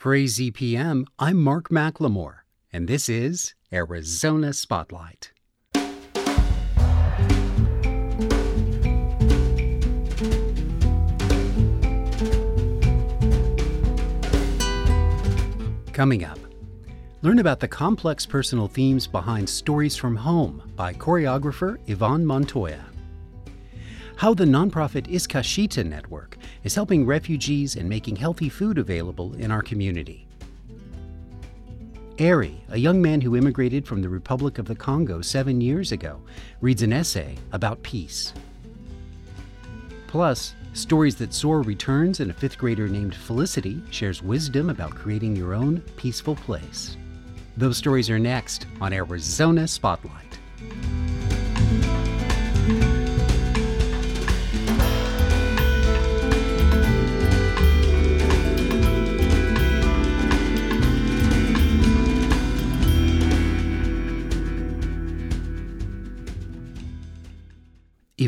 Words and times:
For 0.00 0.16
AZPM, 0.16 1.04
I'm 1.18 1.36
Mark 1.36 1.68
McLemore, 1.68 2.36
and 2.72 2.88
this 2.88 3.10
is 3.10 3.52
Arizona 3.70 4.54
Spotlight. 4.54 5.32
Coming 15.92 16.24
up, 16.24 16.38
learn 17.20 17.38
about 17.38 17.60
the 17.60 17.68
complex 17.68 18.24
personal 18.24 18.68
themes 18.68 19.06
behind 19.06 19.46
Stories 19.46 19.96
from 19.96 20.16
Home 20.16 20.62
by 20.76 20.94
choreographer 20.94 21.76
Yvonne 21.88 22.24
Montoya. 22.24 22.86
How 24.20 24.34
the 24.34 24.44
nonprofit 24.44 25.06
Iskashitaa 25.06 25.86
Network 25.86 26.36
is 26.62 26.74
helping 26.74 27.06
refugees 27.06 27.76
and 27.76 27.88
making 27.88 28.16
healthy 28.16 28.50
food 28.50 28.76
available 28.76 29.32
in 29.36 29.50
our 29.50 29.62
community. 29.62 30.26
Eri, 32.18 32.62
a 32.68 32.76
young 32.76 33.00
man 33.00 33.22
who 33.22 33.34
immigrated 33.34 33.88
from 33.88 34.02
the 34.02 34.10
Republic 34.10 34.58
of 34.58 34.66
the 34.66 34.74
Congo 34.74 35.22
seven 35.22 35.62
years 35.62 35.90
ago, 35.90 36.20
reads 36.60 36.82
an 36.82 36.92
essay 36.92 37.34
about 37.52 37.82
peace. 37.82 38.34
Plus, 40.06 40.54
Stories 40.74 41.16
That 41.16 41.32
Soar 41.32 41.62
returns, 41.62 42.20
and 42.20 42.30
a 42.30 42.34
fifth 42.34 42.58
grader 42.58 42.88
named 42.88 43.14
Felicity 43.14 43.80
shares 43.90 44.22
wisdom 44.22 44.68
about 44.68 44.94
creating 44.94 45.34
your 45.34 45.54
own 45.54 45.80
peaceful 45.96 46.36
place. 46.36 46.98
Those 47.56 47.78
stories 47.78 48.10
are 48.10 48.18
next 48.18 48.66
on 48.82 48.92
Arizona 48.92 49.66
Spotlight. 49.66 50.29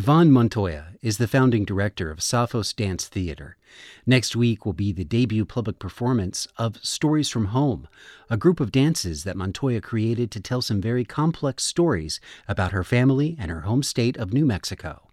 Yvonne 0.02 0.32
Montoya 0.32 0.94
is 1.00 1.18
the 1.18 1.28
founding 1.28 1.64
director 1.64 2.10
of 2.10 2.18
Safos 2.18 2.74
Dance 2.74 3.06
Theater. 3.06 3.56
Next 4.04 4.34
week 4.34 4.66
will 4.66 4.72
be 4.72 4.90
the 4.90 5.04
debut 5.04 5.44
public 5.44 5.78
performance 5.78 6.48
of 6.56 6.84
Stories 6.84 7.28
from 7.28 7.44
Home, 7.54 7.86
a 8.28 8.36
group 8.36 8.58
of 8.58 8.72
dances 8.72 9.22
that 9.22 9.36
Montoya 9.36 9.80
created 9.80 10.32
to 10.32 10.40
tell 10.40 10.60
some 10.60 10.80
very 10.80 11.04
complex 11.04 11.62
stories 11.62 12.18
about 12.48 12.72
her 12.72 12.82
family 12.82 13.36
and 13.38 13.48
her 13.48 13.60
home 13.60 13.84
state 13.84 14.16
of 14.16 14.32
New 14.32 14.44
Mexico. 14.44 15.06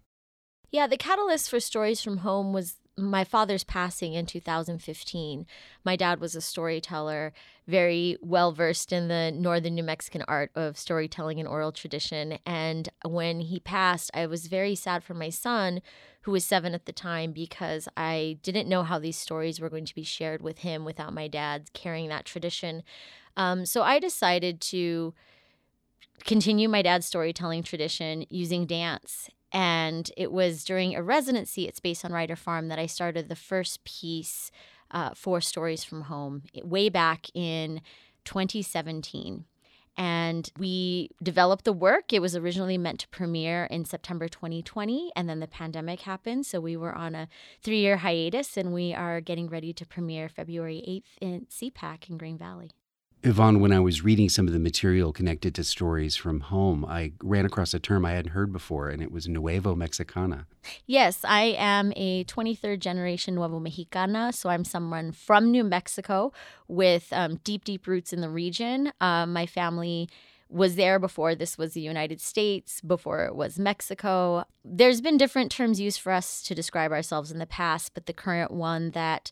Yeah, 0.72 0.88
the 0.88 0.96
catalyst 0.96 1.48
for 1.48 1.60
Stories 1.60 2.02
from 2.02 2.16
Home 2.18 2.52
was 2.52 2.74
my 2.96 3.24
father's 3.24 3.64
passing 3.64 4.14
in 4.14 4.26
2015. 4.26 5.46
My 5.84 5.96
dad 5.96 6.20
was 6.20 6.34
a 6.34 6.40
storyteller, 6.40 7.32
very 7.66 8.16
well 8.20 8.52
versed 8.52 8.92
in 8.92 9.08
the 9.08 9.30
northern 9.30 9.74
New 9.74 9.82
Mexican 9.82 10.22
art 10.28 10.50
of 10.54 10.76
storytelling 10.76 11.38
and 11.38 11.48
oral 11.48 11.72
tradition. 11.72 12.38
And 12.44 12.88
when 13.04 13.40
he 13.40 13.60
passed, 13.60 14.10
I 14.14 14.26
was 14.26 14.46
very 14.46 14.74
sad 14.74 15.02
for 15.02 15.14
my 15.14 15.30
son, 15.30 15.80
who 16.22 16.32
was 16.32 16.44
seven 16.44 16.74
at 16.74 16.86
the 16.86 16.92
time, 16.92 17.32
because 17.32 17.88
I 17.96 18.38
didn't 18.42 18.68
know 18.68 18.82
how 18.82 18.98
these 18.98 19.16
stories 19.16 19.60
were 19.60 19.70
going 19.70 19.86
to 19.86 19.94
be 19.94 20.04
shared 20.04 20.42
with 20.42 20.58
him 20.58 20.84
without 20.84 21.14
my 21.14 21.28
dad 21.28 21.70
carrying 21.72 22.08
that 22.10 22.24
tradition. 22.24 22.82
Um, 23.36 23.64
so 23.64 23.82
I 23.82 23.98
decided 23.98 24.60
to 24.62 25.14
continue 26.24 26.68
my 26.68 26.82
dad's 26.82 27.06
storytelling 27.06 27.62
tradition 27.62 28.26
using 28.28 28.66
dance 28.66 29.30
and 29.52 30.10
it 30.16 30.30
was 30.30 30.64
during 30.64 30.94
a 30.94 31.02
residency 31.02 31.66
at 31.66 31.76
Space 31.76 32.04
on 32.04 32.12
Ryder 32.12 32.36
Farm 32.36 32.68
that 32.68 32.78
I 32.78 32.86
started 32.86 33.28
the 33.28 33.36
first 33.36 33.84
piece 33.84 34.50
uh, 34.90 35.10
for 35.14 35.40
Stories 35.40 35.84
from 35.84 36.02
Home 36.02 36.42
way 36.62 36.88
back 36.88 37.26
in 37.34 37.80
2017. 38.24 39.44
And 39.96 40.50
we 40.56 41.10
developed 41.22 41.64
the 41.64 41.72
work. 41.72 42.12
It 42.12 42.22
was 42.22 42.36
originally 42.36 42.78
meant 42.78 43.00
to 43.00 43.08
premiere 43.08 43.64
in 43.64 43.84
September 43.84 44.28
2020, 44.28 45.10
and 45.14 45.28
then 45.28 45.40
the 45.40 45.48
pandemic 45.48 46.02
happened. 46.02 46.46
So 46.46 46.60
we 46.60 46.76
were 46.76 46.94
on 46.94 47.14
a 47.14 47.28
three 47.62 47.80
year 47.80 47.98
hiatus, 47.98 48.56
and 48.56 48.72
we 48.72 48.94
are 48.94 49.20
getting 49.20 49.48
ready 49.48 49.72
to 49.74 49.84
premiere 49.84 50.28
February 50.28 50.82
8th 50.88 51.18
in 51.20 51.46
CPAC 51.50 52.08
in 52.08 52.16
Green 52.18 52.38
Valley. 52.38 52.70
Yvonne, 53.22 53.60
when 53.60 53.70
I 53.70 53.80
was 53.80 54.02
reading 54.02 54.30
some 54.30 54.46
of 54.46 54.54
the 54.54 54.58
material 54.58 55.12
connected 55.12 55.54
to 55.56 55.64
stories 55.64 56.16
from 56.16 56.40
home, 56.40 56.86
I 56.86 57.12
ran 57.22 57.44
across 57.44 57.74
a 57.74 57.78
term 57.78 58.06
I 58.06 58.12
hadn't 58.12 58.32
heard 58.32 58.50
before, 58.50 58.88
and 58.88 59.02
it 59.02 59.12
was 59.12 59.28
Nuevo 59.28 59.74
Mexicana. 59.74 60.46
Yes, 60.86 61.20
I 61.24 61.54
am 61.58 61.92
a 61.96 62.24
23rd 62.24 62.78
generation 62.78 63.34
Nuevo 63.34 63.60
Mexicana, 63.60 64.32
so 64.32 64.48
I'm 64.48 64.64
someone 64.64 65.12
from 65.12 65.50
New 65.50 65.64
Mexico 65.64 66.32
with 66.66 67.08
um, 67.12 67.40
deep, 67.44 67.64
deep 67.64 67.86
roots 67.86 68.14
in 68.14 68.22
the 68.22 68.30
region. 68.30 68.90
Um, 69.02 69.34
my 69.34 69.44
family 69.44 70.08
was 70.48 70.76
there 70.76 70.98
before 70.98 71.34
this 71.34 71.58
was 71.58 71.74
the 71.74 71.80
United 71.80 72.22
States, 72.22 72.80
before 72.80 73.26
it 73.26 73.34
was 73.34 73.58
Mexico. 73.58 74.44
There's 74.64 75.02
been 75.02 75.18
different 75.18 75.52
terms 75.52 75.78
used 75.78 76.00
for 76.00 76.10
us 76.10 76.42
to 76.44 76.54
describe 76.54 76.90
ourselves 76.90 77.30
in 77.30 77.38
the 77.38 77.46
past, 77.46 77.92
but 77.92 78.06
the 78.06 78.12
current 78.14 78.50
one 78.50 78.92
that 78.92 79.30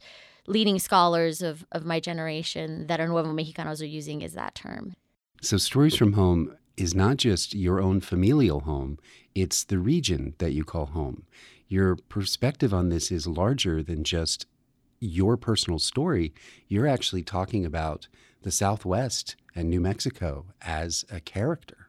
leading 0.48 0.78
scholars 0.78 1.42
of, 1.42 1.64
of 1.72 1.84
my 1.84 2.00
generation 2.00 2.86
that 2.86 3.00
are 3.00 3.06
Nuevo 3.06 3.32
Mexicanos 3.32 3.82
are 3.82 3.86
using 3.86 4.22
is 4.22 4.32
that 4.32 4.54
term. 4.54 4.94
So, 5.40 5.56
Stories 5.56 5.94
from 5.94 6.14
Home 6.14 6.56
is 6.76 6.94
not 6.94 7.16
just 7.16 7.54
your 7.54 7.80
own 7.80 8.00
familial 8.00 8.60
home, 8.60 8.98
it's 9.34 9.62
the 9.64 9.78
region 9.78 10.34
that 10.38 10.52
you 10.52 10.64
call 10.64 10.86
home. 10.86 11.24
Your 11.68 11.96
perspective 11.96 12.72
on 12.72 12.88
this 12.88 13.12
is 13.12 13.26
larger 13.26 13.82
than 13.82 14.02
just 14.02 14.46
your 15.00 15.36
personal 15.36 15.78
story. 15.78 16.32
You're 16.66 16.86
actually 16.86 17.22
talking 17.22 17.64
about 17.64 18.08
the 18.42 18.50
Southwest 18.50 19.36
and 19.54 19.68
New 19.68 19.80
Mexico 19.80 20.46
as 20.62 21.04
a 21.10 21.20
character. 21.20 21.88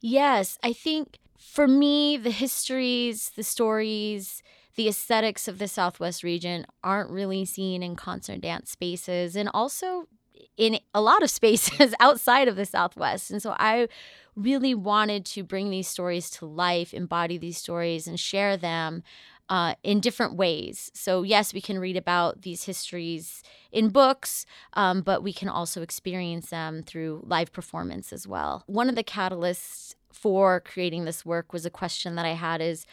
Yes, 0.00 0.58
I 0.62 0.72
think 0.72 1.18
for 1.38 1.68
me, 1.68 2.16
the 2.16 2.30
histories, 2.30 3.30
the 3.36 3.42
stories, 3.42 4.42
the 4.76 4.88
aesthetics 4.88 5.48
of 5.48 5.58
the 5.58 5.68
Southwest 5.68 6.22
region 6.22 6.66
aren't 6.82 7.10
really 7.10 7.44
seen 7.44 7.82
in 7.82 7.96
concert 7.96 8.40
dance 8.40 8.70
spaces 8.70 9.36
and 9.36 9.48
also 9.54 10.08
in 10.56 10.78
a 10.92 11.00
lot 11.00 11.22
of 11.22 11.30
spaces 11.40 11.94
outside 12.00 12.48
of 12.48 12.56
the 12.56 12.66
Southwest. 12.66 13.30
And 13.30 13.42
so 13.42 13.54
I 13.58 13.88
really 14.36 14.74
wanted 14.74 15.24
to 15.26 15.42
bring 15.42 15.70
these 15.70 15.88
stories 15.88 16.28
to 16.30 16.46
life, 16.46 16.92
embody 16.92 17.38
these 17.38 17.58
stories, 17.58 18.06
and 18.06 18.18
share 18.18 18.56
them. 18.56 19.02
Uh, 19.50 19.74
in 19.82 20.00
different 20.00 20.36
ways. 20.36 20.90
So, 20.94 21.22
yes, 21.22 21.52
we 21.52 21.60
can 21.60 21.78
read 21.78 21.98
about 21.98 22.40
these 22.40 22.64
histories 22.64 23.42
in 23.70 23.90
books, 23.90 24.46
um, 24.72 25.02
but 25.02 25.22
we 25.22 25.34
can 25.34 25.50
also 25.50 25.82
experience 25.82 26.48
them 26.48 26.82
through 26.82 27.22
live 27.26 27.52
performance 27.52 28.10
as 28.10 28.26
well. 28.26 28.64
One 28.68 28.88
of 28.88 28.94
the 28.94 29.04
catalysts 29.04 29.96
for 30.10 30.60
creating 30.60 31.04
this 31.04 31.26
work 31.26 31.52
was 31.52 31.66
a 31.66 31.70
question 31.70 32.14
that 32.14 32.24
I 32.24 32.32
had 32.32 32.62
is 32.62 32.86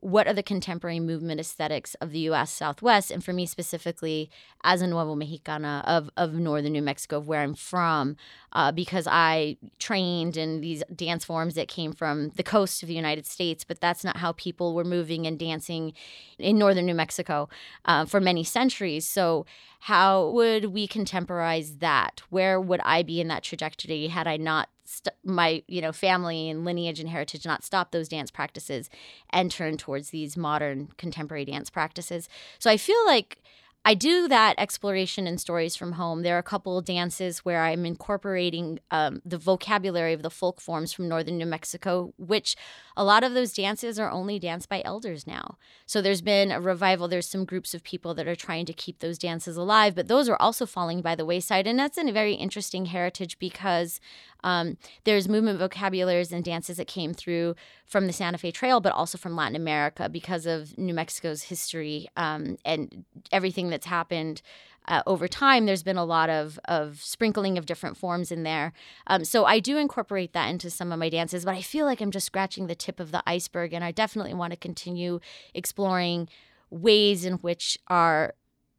what 0.00 0.28
are 0.28 0.32
the 0.32 0.42
contemporary 0.42 1.00
movement 1.00 1.40
aesthetics 1.40 1.94
of 1.96 2.12
the 2.12 2.20
U.S. 2.20 2.52
Southwest, 2.52 3.10
and 3.10 3.24
for 3.24 3.32
me 3.32 3.46
specifically, 3.46 4.30
as 4.62 4.80
a 4.80 4.86
Nuevo 4.86 5.14
Mexicana 5.14 5.82
of 5.86 6.10
of 6.16 6.34
northern 6.34 6.72
New 6.72 6.82
Mexico, 6.82 7.18
of 7.18 7.26
where 7.26 7.42
I'm 7.42 7.54
from, 7.54 8.16
uh, 8.52 8.70
because 8.70 9.06
I 9.10 9.56
trained 9.78 10.36
in 10.36 10.60
these 10.60 10.82
dance 10.94 11.24
forms 11.24 11.54
that 11.54 11.68
came 11.68 11.92
from 11.92 12.30
the 12.30 12.42
coast 12.42 12.82
of 12.82 12.88
the 12.88 12.94
United 12.94 13.26
States, 13.26 13.64
but 13.64 13.80
that's 13.80 14.04
not 14.04 14.18
how 14.18 14.32
people 14.32 14.74
were 14.74 14.84
moving 14.84 15.26
and 15.26 15.38
dancing 15.38 15.92
in 16.38 16.58
northern 16.58 16.86
New 16.86 16.94
Mexico 16.94 17.48
uh, 17.84 18.04
for 18.04 18.20
many 18.20 18.44
centuries. 18.44 19.06
So, 19.06 19.46
how 19.80 20.30
would 20.30 20.66
we 20.66 20.86
contemporize 20.86 21.78
that? 21.78 22.22
Where 22.30 22.60
would 22.60 22.80
I 22.84 23.02
be 23.02 23.20
in 23.20 23.28
that 23.28 23.42
trajectory 23.42 24.06
had 24.08 24.26
I 24.26 24.36
not 24.36 24.68
st- 24.88 25.14
my 25.22 25.62
you 25.68 25.82
know 25.82 25.92
family 25.92 26.48
and 26.48 26.64
lineage 26.64 26.98
and 26.98 27.10
heritage 27.10 27.44
not 27.44 27.62
stop 27.62 27.90
those 27.90 28.08
dance 28.08 28.30
practices 28.30 28.88
and 29.30 29.50
turn 29.50 29.76
towards 29.76 30.10
these 30.10 30.36
modern 30.36 30.88
contemporary 30.96 31.44
dance 31.44 31.68
practices 31.68 32.28
so 32.58 32.70
i 32.70 32.76
feel 32.76 33.04
like 33.06 33.38
I 33.84 33.94
do 33.94 34.28
that 34.28 34.56
exploration 34.58 35.26
in 35.26 35.38
stories 35.38 35.74
from 35.74 35.92
home. 35.92 36.22
There 36.22 36.36
are 36.36 36.40
a 36.40 36.42
couple 36.42 36.78
dances 36.82 37.38
where 37.38 37.62
I'm 37.62 37.86
incorporating 37.86 38.80
um, 38.90 39.22
the 39.24 39.38
vocabulary 39.38 40.12
of 40.12 40.22
the 40.22 40.30
folk 40.30 40.60
forms 40.60 40.92
from 40.92 41.08
northern 41.08 41.38
New 41.38 41.46
Mexico, 41.46 42.12
which 42.18 42.54
a 42.98 43.04
lot 43.04 43.24
of 43.24 43.32
those 43.32 43.54
dances 43.54 43.98
are 43.98 44.10
only 44.10 44.38
danced 44.38 44.68
by 44.68 44.82
elders 44.84 45.26
now. 45.26 45.56
So 45.86 46.02
there's 46.02 46.20
been 46.20 46.50
a 46.50 46.60
revival. 46.60 47.08
There's 47.08 47.28
some 47.28 47.46
groups 47.46 47.72
of 47.72 47.82
people 47.82 48.12
that 48.14 48.28
are 48.28 48.36
trying 48.36 48.66
to 48.66 48.74
keep 48.74 48.98
those 48.98 49.16
dances 49.16 49.56
alive, 49.56 49.94
but 49.94 50.08
those 50.08 50.28
are 50.28 50.36
also 50.38 50.66
falling 50.66 51.00
by 51.00 51.14
the 51.14 51.24
wayside. 51.24 51.66
And 51.66 51.78
that's 51.78 51.96
a 51.96 52.12
very 52.12 52.34
interesting 52.34 52.86
heritage 52.86 53.38
because 53.38 54.00
um, 54.44 54.76
there's 55.04 55.28
movement 55.28 55.58
vocabularies 55.58 56.32
and 56.32 56.44
dances 56.44 56.76
that 56.76 56.86
came 56.86 57.12
through 57.12 57.54
from 57.86 58.06
the 58.06 58.12
Santa 58.12 58.38
Fe 58.38 58.50
Trail, 58.50 58.80
but 58.80 58.92
also 58.92 59.18
from 59.18 59.36
Latin 59.36 59.56
America 59.56 60.08
because 60.08 60.46
of 60.46 60.76
New 60.78 60.94
Mexico's 60.94 61.44
history 61.44 62.08
um, 62.16 62.56
and 62.64 63.04
everything 63.32 63.68
that's 63.70 63.86
happened. 63.86 64.42
Uh, 64.86 65.02
over 65.06 65.28
time, 65.28 65.66
there's 65.66 65.82
been 65.82 65.98
a 65.98 66.04
lot 66.04 66.30
of, 66.30 66.58
of 66.64 67.02
sprinkling 67.02 67.58
of 67.58 67.66
different 67.66 67.96
forms 67.96 68.32
in 68.32 68.42
there. 68.42 68.72
Um, 69.06 69.22
so 69.24 69.44
I 69.44 69.60
do 69.60 69.76
incorporate 69.76 70.32
that 70.32 70.48
into 70.48 70.70
some 70.70 70.92
of 70.92 70.98
my 70.98 71.10
dances, 71.10 71.44
but 71.44 71.54
I 71.54 71.60
feel 71.60 71.84
like 71.84 72.00
I'm 72.00 72.10
just 72.10 72.26
scratching 72.26 72.68
the 72.68 72.74
tip 72.74 72.98
of 72.98 73.12
the 73.12 73.22
iceberg, 73.26 73.74
and 73.74 73.84
I 73.84 73.92
definitely 73.92 74.32
want 74.32 74.52
to 74.52 74.56
continue 74.56 75.20
exploring 75.52 76.28
ways 76.70 77.26
in 77.26 77.34
which 77.34 77.78
our 77.88 78.34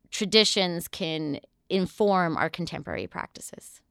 traditions 0.10 0.88
can 0.88 1.40
inform 1.70 2.38
our 2.38 2.50
contemporary 2.50 3.06
practices. 3.06 3.82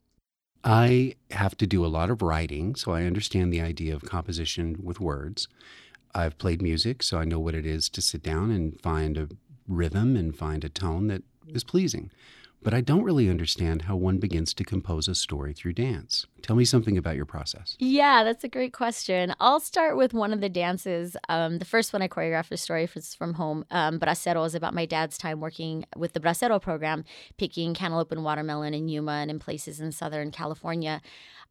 I 0.65 1.15
have 1.31 1.57
to 1.59 1.67
do 1.67 1.85
a 1.85 1.89
lot 1.89 2.11
of 2.11 2.23
writing, 2.23 2.75
so 2.75 2.93
I 2.93 3.05
understand 3.05 3.53
the 3.53 3.61
idea 3.61 3.95
of 3.95 4.03
composition 4.03 4.77
with 4.83 5.01
words. 5.01 5.49
I've 6.15 6.39
played 6.39 6.61
music, 6.63 7.03
so 7.03 7.19
I 7.19 7.25
know 7.25 7.39
what 7.39 7.55
it 7.55 7.67
is 7.67 7.89
to 7.91 8.03
sit 8.03 8.23
down 8.23 8.51
and 8.51 8.81
find 8.81 9.17
a 9.17 9.29
rhythm 9.69 10.17
and 10.17 10.37
find 10.37 10.65
a 10.65 10.69
tone 10.69 11.07
that 11.09 11.23
is 11.47 11.65
pleasing 11.65 12.11
but 12.63 12.75
I 12.75 12.81
don't 12.81 13.05
really 13.05 13.31
understand 13.31 13.83
how 13.83 13.97
one 13.97 14.19
begins 14.19 14.53
to 14.55 14.65
compose 14.65 15.09
a 15.09 15.15
story 15.15 15.53
through 15.53 15.75
dance. 15.75 16.27
Tell 16.43 16.57
me 16.57 16.65
something 16.65 16.99
about 16.99 17.17
your 17.17 17.25
process. 17.25 17.77
Yeah, 17.79 18.25
that's 18.25 18.45
a 18.45 18.49
great 18.49 18.73
question. 18.73 19.35
I'll 19.41 19.61
start 19.61 19.97
with 19.97 20.13
one 20.13 20.33
of 20.33 20.41
the 20.41 20.49
dances. 20.49 21.17
Um, 21.29 21.59
the 21.59 21.65
first 21.65 21.93
one 21.93 22.03
I 22.03 22.09
choreographed 22.09 22.51
a 22.51 22.57
story 22.57 22.87
from 22.87 23.35
home. 23.35 23.65
Um, 23.71 23.99
Bracero 23.99 24.45
is 24.47 24.55
about 24.55 24.75
my 24.75 24.87
dad's 24.87 25.19
time 25.19 25.41
working 25.41 25.85
with 25.97 26.13
the 26.13 26.21
Bracero 26.21 26.61
program, 26.61 27.05
picking 27.37 27.75
cantaloupe 27.75 28.13
and 28.13 28.25
watermelon 28.25 28.75
in 28.75 28.89
Yuma 28.89 29.13
and 29.13 29.31
in 29.31 29.39
places 29.39 29.81
in 29.81 29.93
Southern 29.93 30.31
California. 30.31 31.01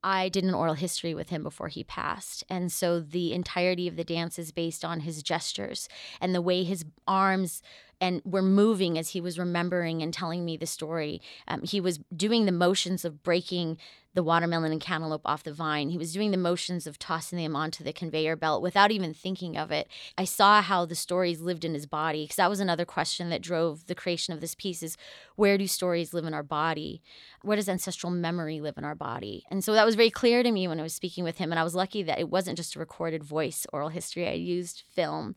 I 0.03 0.29
did 0.29 0.43
an 0.43 0.53
oral 0.53 0.75
history 0.75 1.13
with 1.13 1.29
him 1.29 1.43
before 1.43 1.69
he 1.69 1.83
passed. 1.83 2.43
And 2.49 2.71
so 2.71 2.99
the 2.99 3.33
entirety 3.33 3.87
of 3.87 3.95
the 3.95 4.03
dance 4.03 4.37
is 4.37 4.51
based 4.51 4.85
on 4.85 5.01
his 5.01 5.23
gestures 5.23 5.89
and 6.21 6.35
the 6.35 6.41
way 6.41 6.63
his 6.63 6.85
arms 7.07 7.61
and 7.99 8.21
we 8.23 8.31
were 8.31 8.41
moving 8.41 8.97
as 8.97 9.09
he 9.09 9.21
was 9.21 9.39
remembering 9.39 10.01
and 10.01 10.13
telling 10.13 10.45
me 10.45 10.57
the 10.57 10.65
story. 10.65 11.21
Um, 11.47 11.61
he 11.63 11.81
was 11.81 11.99
doing 12.15 12.45
the 12.45 12.51
motions 12.51 13.05
of 13.05 13.23
breaking 13.23 13.77
the 14.17 14.23
watermelon 14.23 14.71
and 14.71 14.81
cantaloupe 14.81 15.21
off 15.25 15.43
the 15.43 15.53
vine. 15.53 15.89
He 15.89 15.97
was 15.97 16.11
doing 16.11 16.31
the 16.31 16.37
motions 16.37 16.87
of 16.87 16.97
tossing 16.97 17.37
them 17.37 17.55
onto 17.55 17.83
the 17.83 17.93
conveyor 17.93 18.35
belt 18.35 18.63
without 18.63 18.89
even 18.89 19.13
thinking 19.13 19.55
of 19.55 19.71
it. 19.71 19.87
I 20.17 20.25
saw 20.25 20.63
how 20.63 20.85
the 20.85 20.95
stories 20.95 21.39
lived 21.39 21.63
in 21.63 21.75
his 21.75 21.85
body 21.85 22.23
because 22.23 22.37
that 22.37 22.49
was 22.49 22.59
another 22.59 22.83
question 22.83 23.29
that 23.29 23.43
drove 23.43 23.85
the 23.85 23.93
creation 23.93 24.33
of 24.33 24.41
this 24.41 24.55
piece 24.55 24.81
is 24.81 24.97
where 25.35 25.55
do 25.55 25.67
stories 25.67 26.15
live 26.15 26.25
in 26.25 26.33
our 26.33 26.41
body? 26.41 27.03
Where 27.43 27.57
does 27.57 27.69
ancestral 27.69 28.11
memory 28.11 28.59
live 28.59 28.75
in 28.79 28.83
our 28.83 28.95
body? 28.95 29.45
And 29.51 29.63
so 29.63 29.73
that 29.73 29.85
was 29.85 29.93
very 29.93 30.09
clear 30.09 30.41
to 30.41 30.51
me 30.51 30.67
when 30.67 30.79
I 30.79 30.83
was 30.83 30.95
speaking 30.95 31.23
with 31.23 31.37
him. 31.37 31.51
And 31.51 31.59
I 31.59 31.63
was 31.63 31.75
lucky 31.75 32.01
that 32.01 32.17
it 32.17 32.29
wasn't 32.29 32.57
just 32.57 32.75
a 32.75 32.79
recorded 32.79 33.23
voice 33.23 33.67
oral 33.71 33.89
history. 33.89 34.27
I 34.27 34.33
used 34.33 34.81
film 34.89 35.35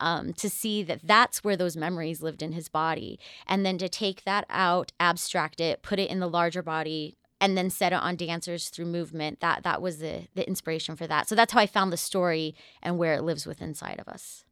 um, 0.00 0.32
to 0.32 0.48
see 0.48 0.82
that 0.84 1.00
that's 1.04 1.44
where 1.44 1.56
those 1.56 1.76
memories 1.76 2.01
lived 2.04 2.42
in 2.42 2.52
his 2.52 2.68
body. 2.68 3.18
And 3.46 3.64
then 3.64 3.78
to 3.78 3.88
take 3.88 4.24
that 4.24 4.44
out, 4.50 4.92
abstract 4.98 5.60
it, 5.60 5.82
put 5.82 5.98
it 5.98 6.10
in 6.10 6.20
the 6.20 6.28
larger 6.28 6.62
body 6.62 7.16
and 7.40 7.56
then 7.56 7.70
set 7.70 7.92
it 7.92 7.96
on 7.96 8.16
dancers 8.16 8.68
through 8.68 8.86
movement. 8.86 9.40
That 9.40 9.62
that 9.64 9.82
was 9.82 9.98
the 9.98 10.28
the 10.34 10.46
inspiration 10.46 10.96
for 10.96 11.06
that. 11.06 11.28
So 11.28 11.34
that's 11.34 11.52
how 11.52 11.60
I 11.60 11.66
found 11.66 11.92
the 11.92 11.96
story 11.96 12.54
and 12.82 12.98
where 12.98 13.14
it 13.14 13.22
lives 13.22 13.46
within 13.46 13.70
inside 13.70 13.98
of 13.98 14.08
us. 14.08 14.44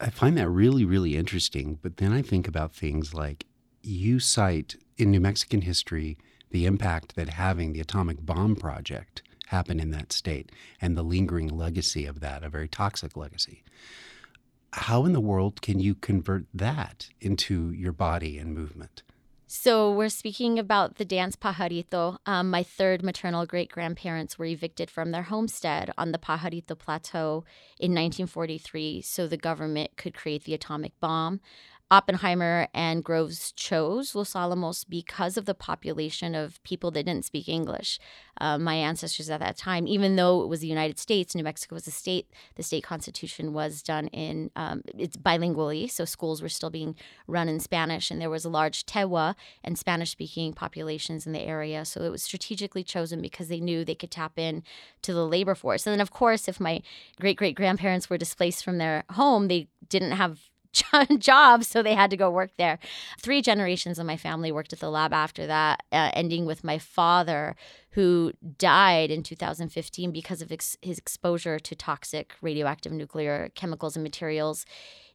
I 0.00 0.10
find 0.10 0.36
that 0.38 0.48
really 0.48 0.84
really 0.84 1.16
interesting, 1.16 1.78
but 1.82 1.96
then 1.96 2.12
I 2.12 2.22
think 2.22 2.46
about 2.46 2.74
things 2.74 3.14
like 3.14 3.46
you 3.82 4.18
cite 4.20 4.76
in 4.96 5.10
New 5.10 5.20
Mexican 5.20 5.62
history 5.62 6.16
the 6.50 6.66
impact 6.66 7.16
that 7.16 7.30
having 7.30 7.72
the 7.72 7.80
atomic 7.80 8.24
bomb 8.24 8.54
project 8.54 9.22
happen 9.46 9.80
in 9.80 9.90
that 9.90 10.12
state 10.12 10.52
and 10.80 10.96
the 10.96 11.02
lingering 11.02 11.48
legacy 11.48 12.06
of 12.06 12.20
that, 12.20 12.44
a 12.44 12.48
very 12.48 12.68
toxic 12.68 13.16
legacy. 13.16 13.64
How 14.76 15.04
in 15.04 15.12
the 15.12 15.20
world 15.20 15.62
can 15.62 15.78
you 15.78 15.94
convert 15.94 16.46
that 16.52 17.08
into 17.20 17.70
your 17.70 17.92
body 17.92 18.38
and 18.38 18.52
movement? 18.52 19.04
So 19.46 19.92
we're 19.92 20.08
speaking 20.08 20.58
about 20.58 20.96
the 20.96 21.04
dance 21.04 21.36
pajarito. 21.36 22.18
Um, 22.26 22.50
my 22.50 22.64
third 22.64 23.04
maternal 23.04 23.46
great 23.46 23.70
grandparents 23.70 24.36
were 24.36 24.46
evicted 24.46 24.90
from 24.90 25.12
their 25.12 25.22
homestead 25.22 25.92
on 25.96 26.10
the 26.10 26.18
Pajarito 26.18 26.76
Plateau 26.76 27.44
in 27.78 27.92
1943, 27.92 29.00
so 29.02 29.28
the 29.28 29.36
government 29.36 29.96
could 29.96 30.12
create 30.12 30.42
the 30.42 30.54
atomic 30.54 30.98
bomb. 30.98 31.40
Oppenheimer 31.90 32.66
and 32.72 33.04
Groves 33.04 33.52
chose 33.52 34.14
Los 34.14 34.34
Alamos 34.34 34.84
because 34.84 35.36
of 35.36 35.44
the 35.44 35.54
population 35.54 36.34
of 36.34 36.62
people 36.64 36.90
that 36.90 37.04
didn't 37.04 37.24
speak 37.26 37.48
English. 37.48 37.98
Uh, 38.40 38.58
my 38.58 38.74
ancestors 38.74 39.30
at 39.30 39.40
that 39.40 39.56
time, 39.56 39.86
even 39.86 40.16
though 40.16 40.42
it 40.42 40.48
was 40.48 40.60
the 40.60 40.66
United 40.66 40.98
States, 40.98 41.34
New 41.34 41.44
Mexico 41.44 41.76
was 41.76 41.86
a 41.86 41.92
state, 41.92 42.28
the 42.56 42.62
state 42.62 42.82
constitution 42.82 43.52
was 43.52 43.82
done 43.82 44.08
in 44.08 44.50
um, 44.56 44.82
it's 44.98 45.16
bilingually, 45.16 45.88
so 45.88 46.04
schools 46.04 46.42
were 46.42 46.48
still 46.48 46.70
being 46.70 46.96
run 47.28 47.48
in 47.48 47.60
Spanish, 47.60 48.10
and 48.10 48.20
there 48.20 48.30
was 48.30 48.44
a 48.44 48.50
large 48.50 48.86
Tewa 48.86 49.34
and 49.62 49.78
Spanish-speaking 49.78 50.54
populations 50.54 51.26
in 51.26 51.32
the 51.32 51.40
area. 51.40 51.84
So 51.84 52.02
it 52.02 52.10
was 52.10 52.22
strategically 52.22 52.82
chosen 52.82 53.20
because 53.20 53.48
they 53.48 53.60
knew 53.60 53.84
they 53.84 53.94
could 53.94 54.10
tap 54.10 54.38
in 54.38 54.62
to 55.02 55.12
the 55.12 55.26
labor 55.26 55.54
force. 55.54 55.86
And 55.86 55.92
then, 55.92 56.00
of 56.00 56.10
course, 56.10 56.48
if 56.48 56.58
my 56.58 56.82
great 57.20 57.36
great 57.36 57.54
grandparents 57.54 58.08
were 58.08 58.18
displaced 58.18 58.64
from 58.64 58.78
their 58.78 59.04
home, 59.10 59.48
they 59.48 59.68
didn't 59.88 60.12
have 60.12 60.50
job, 61.18 61.64
so 61.64 61.82
they 61.82 61.94
had 61.94 62.10
to 62.10 62.16
go 62.16 62.30
work 62.30 62.52
there. 62.58 62.78
Three 63.20 63.42
generations 63.42 63.98
of 63.98 64.06
my 64.06 64.16
family 64.16 64.52
worked 64.52 64.72
at 64.72 64.80
the 64.80 64.90
lab 64.90 65.12
after 65.12 65.46
that, 65.46 65.82
uh, 65.92 66.10
ending 66.14 66.46
with 66.46 66.64
my 66.64 66.78
father, 66.78 67.56
who 67.90 68.32
died 68.58 69.10
in 69.10 69.22
2015 69.22 70.10
because 70.10 70.42
of 70.42 70.50
ex- 70.50 70.76
his 70.82 70.98
exposure 70.98 71.58
to 71.58 71.74
toxic 71.74 72.34
radioactive 72.42 72.92
nuclear 72.92 73.50
chemicals 73.54 73.96
and 73.96 74.02
materials. 74.02 74.66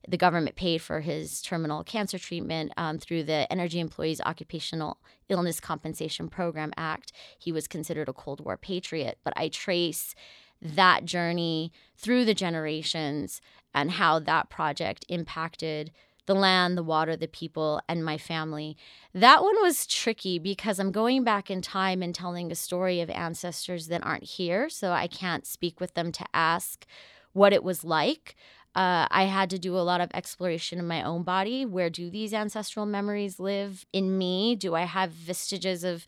The 0.07 0.17
government 0.17 0.55
paid 0.55 0.81
for 0.81 1.01
his 1.01 1.41
terminal 1.41 1.83
cancer 1.83 2.17
treatment 2.17 2.71
um, 2.77 2.97
through 2.97 3.23
the 3.23 3.51
Energy 3.51 3.81
Employees 3.81 4.21
Occupational 4.21 4.97
Illness 5.27 5.59
Compensation 5.59 6.29
Program 6.29 6.71
Act. 6.77 7.11
He 7.37 7.51
was 7.51 7.67
considered 7.67 8.07
a 8.07 8.13
Cold 8.13 8.39
War 8.39 8.55
patriot, 8.55 9.17
but 9.25 9.33
I 9.35 9.49
trace 9.49 10.15
that 10.61 11.05
journey 11.05 11.71
through 11.95 12.25
the 12.25 12.33
generations 12.33 13.41
and 13.73 13.91
how 13.91 14.19
that 14.19 14.49
project 14.49 15.05
impacted 15.09 15.91
the 16.25 16.35
land, 16.35 16.77
the 16.77 16.83
water, 16.83 17.15
the 17.15 17.27
people, 17.27 17.81
and 17.89 18.05
my 18.05 18.15
family. 18.15 18.77
That 19.15 19.41
one 19.41 19.59
was 19.63 19.87
tricky 19.87 20.37
because 20.37 20.79
I'm 20.79 20.91
going 20.91 21.23
back 21.23 21.49
in 21.49 21.59
time 21.61 22.03
and 22.03 22.13
telling 22.13 22.51
a 22.51 22.55
story 22.55 23.01
of 23.01 23.09
ancestors 23.09 23.87
that 23.87 24.05
aren't 24.05 24.25
here. 24.25 24.69
So 24.69 24.91
I 24.91 25.07
can't 25.07 25.47
speak 25.47 25.79
with 25.79 25.95
them 25.95 26.11
to 26.11 26.25
ask 26.31 26.85
what 27.33 27.51
it 27.51 27.63
was 27.63 27.83
like. 27.83 28.35
Uh, 28.75 29.07
I 29.09 29.23
had 29.23 29.49
to 29.49 29.57
do 29.57 29.75
a 29.75 29.81
lot 29.81 30.01
of 30.01 30.11
exploration 30.13 30.77
in 30.77 30.87
my 30.87 31.01
own 31.01 31.23
body. 31.23 31.65
Where 31.65 31.89
do 31.89 32.11
these 32.11 32.31
ancestral 32.31 32.85
memories 32.85 33.39
live 33.39 33.85
in 33.91 34.15
me? 34.15 34.55
Do 34.55 34.75
I 34.75 34.83
have 34.83 35.11
vestiges 35.11 35.83
of 35.83 36.05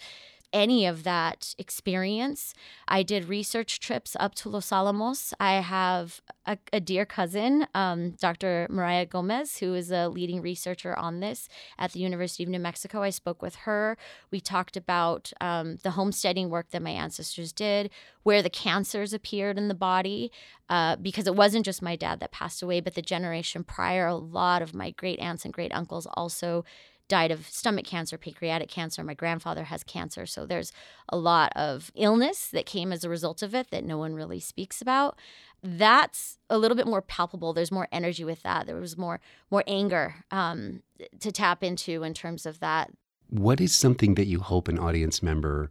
any 0.54 0.86
of 0.86 1.04
that 1.04 1.56
experience. 1.58 2.54
I 2.88 3.04
did 3.04 3.30
research 3.30 3.80
trips 3.80 4.16
up 4.20 4.36
to 4.36 4.50
Los 4.50 4.72
Alamos. 4.72 5.34
I 5.40 5.54
have 5.62 6.22
a, 6.46 6.58
a 6.74 6.80
dear 6.80 7.06
cousin, 7.06 7.68
um, 7.74 8.12
Dr. 8.20 8.68
Myrriah 8.70 9.06
Gomez, 9.06 9.58
who 9.58 9.74
is 9.74 9.92
a 9.92 10.10
leading 10.10 10.42
researcher 10.42 10.98
on 10.98 11.20
this 11.20 11.48
at 11.78 11.94
the 11.94 12.00
University 12.00 12.44
of 12.44 12.50
New 12.50 12.60
Mexico. 12.60 13.02
I 13.02 13.12
spoke 13.12 13.42
with 13.42 13.56
her. 13.58 13.98
We 14.32 14.40
talked 14.40 14.76
about 14.76 15.32
um, 15.40 15.78
the 15.84 15.92
homesteading 15.92 16.50
work 16.50 16.72
that 16.72 16.82
my 16.82 16.92
ancestors 16.92 17.54
did, 17.54 17.90
where 18.24 18.42
the 18.42 18.50
cancers 18.50 19.14
appeared 19.14 19.58
in 19.58 19.68
the 19.68 19.74
body, 19.74 20.32
uh, 20.70 20.96
because 20.96 21.28
it 21.28 21.36
wasn't 21.36 21.66
just 21.66 21.82
my 21.82 21.96
dad 21.96 22.20
that 22.20 22.32
passed 22.32 22.62
away, 22.62 22.80
but 22.80 22.96
the 22.96 23.02
generation 23.02 23.64
prior, 23.64 24.08
a 24.08 24.16
lot 24.16 24.62
of 24.62 24.74
my 24.74 24.92
great 24.92 25.20
aunts 25.20 25.46
and 25.46 25.54
great 25.54 25.74
uncles 25.74 26.08
also 26.14 26.64
died 27.12 27.30
of 27.30 27.46
stomach 27.50 27.84
cancer, 27.84 28.18
pancreatic 28.18 28.70
cancer. 28.70 29.04
My 29.04 29.14
grandfather 29.14 29.66
has 29.66 29.84
cancer. 29.84 30.26
So 30.26 30.46
there's 30.46 30.72
a 31.10 31.18
lot 31.18 31.52
of 31.58 31.92
illness 31.94 32.48
that 32.48 32.66
came 32.66 32.94
as 32.94 33.04
a 33.04 33.10
result 33.10 33.44
of 33.44 33.54
it 33.54 33.70
that 33.70 33.84
no 33.84 33.98
one 33.98 34.14
really 34.14 34.40
speaks 34.40 34.82
about. 34.82 35.20
That's 35.62 36.38
a 36.50 36.58
little 36.58 36.78
bit 36.78 36.88
more 36.88 37.02
palpable. 37.02 37.52
There's 37.52 37.70
more 37.70 37.90
energy 37.92 38.24
with 38.24 38.44
that. 38.44 38.66
There 38.66 38.78
was 38.78 38.98
more 38.98 39.20
more 39.52 39.66
anger 39.68 40.24
um, 40.32 40.84
to 41.20 41.34
tap 41.34 41.66
into 41.66 42.02
in 42.04 42.14
terms 42.14 42.46
of 42.46 42.62
that. 42.62 42.92
What 43.30 43.60
is 43.60 43.76
something 43.76 44.16
that 44.16 44.28
you 44.28 44.40
hope 44.40 44.70
an 44.70 44.80
audience 44.80 45.22
member 45.22 45.70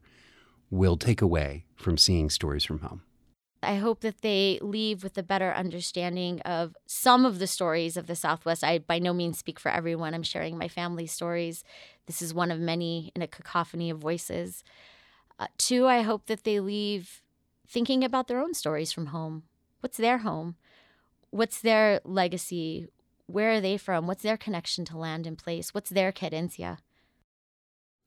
will 0.69 0.99
take 0.99 1.23
away 1.23 1.65
from 1.75 1.97
seeing 1.97 2.29
stories 2.29 2.65
from 2.65 2.81
home? 2.81 3.01
I 3.63 3.77
hope 3.77 4.01
that 4.01 4.23
they 4.23 4.59
leave 4.63 5.03
with 5.05 5.19
a 5.19 5.23
better 5.23 5.53
understanding 5.53 6.41
of 6.43 6.75
some 6.87 7.27
of 7.27 7.39
the 7.39 7.47
stories 7.47 7.97
of 7.97 8.07
the 8.07 8.17
Southwest. 8.17 8.65
I 8.65 8.79
by 8.79 8.99
no 8.99 9.13
means 9.13 9.39
speak 9.39 9.61
for 9.61 9.71
everyone. 9.71 10.15
I'm 10.15 10.23
sharing 10.23 10.57
my 10.57 10.69
family 10.69 11.07
stories. 11.07 11.63
This 12.07 12.23
is 12.23 12.33
one 12.33 12.51
of 12.51 12.59
many 12.59 13.13
in 13.15 13.23
a 13.23 13.27
cacophony 13.27 13.91
of 13.91 13.99
voices. 13.99 14.65
Uh, 15.39 15.47
two, 15.59 15.87
I 15.87 16.03
hope 16.03 16.27
that 16.27 16.45
they 16.45 16.59
leave 16.59 17.23
thinking 17.69 18.03
about 18.03 18.29
their 18.29 18.41
own 18.41 18.55
stories 18.55 18.93
from 18.93 19.07
home. 19.07 19.43
What's 19.81 19.99
their 19.99 20.19
home? 20.19 20.57
What's 21.31 21.61
their 21.61 22.01
legacy? 22.05 22.89
Where 23.27 23.53
are 23.53 23.61
they 23.61 23.77
from? 23.77 24.07
What's 24.07 24.23
their 24.23 24.37
connection 24.37 24.85
to 24.87 24.99
land 24.99 25.27
and 25.27 25.39
place? 25.39 25.73
What's 25.73 25.91
their 25.91 26.13
querencia? 26.13 26.79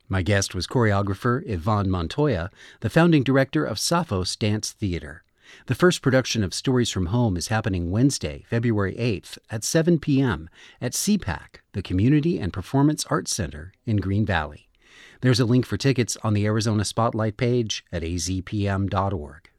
My 0.09 0.21
guest 0.21 0.53
was 0.53 0.67
choreographer 0.67 1.41
Yvonne 1.47 1.89
Montoya, 1.89 2.51
the 2.81 2.89
founding 2.89 3.23
director 3.23 3.63
of 3.63 3.77
Safos 3.77 4.37
Dance 4.37 4.71
Theater. 4.71 5.22
The 5.67 5.75
first 5.75 6.01
production 6.01 6.43
of 6.43 6.53
Stories 6.53 6.89
from 6.89 7.07
Home 7.07 7.37
is 7.37 7.47
happening 7.47 7.91
Wednesday, 7.91 8.45
February 8.49 8.95
8th 8.95 9.37
at 9.49 9.63
7 9.63 9.99
p.m. 9.99 10.49
at 10.81 10.93
CPAC, 10.93 11.61
the 11.73 11.81
Community 11.81 12.39
and 12.39 12.51
Performance 12.51 13.05
Arts 13.09 13.35
Center 13.35 13.73
in 13.85 13.97
Green 13.97 14.25
Valley. 14.25 14.69
There's 15.21 15.39
a 15.39 15.45
link 15.45 15.65
for 15.65 15.77
tickets 15.77 16.17
on 16.23 16.33
the 16.33 16.45
Arizona 16.45 16.83
Spotlight 16.83 17.37
page 17.37 17.85
at 17.91 18.03
azpm.org. 18.03 19.49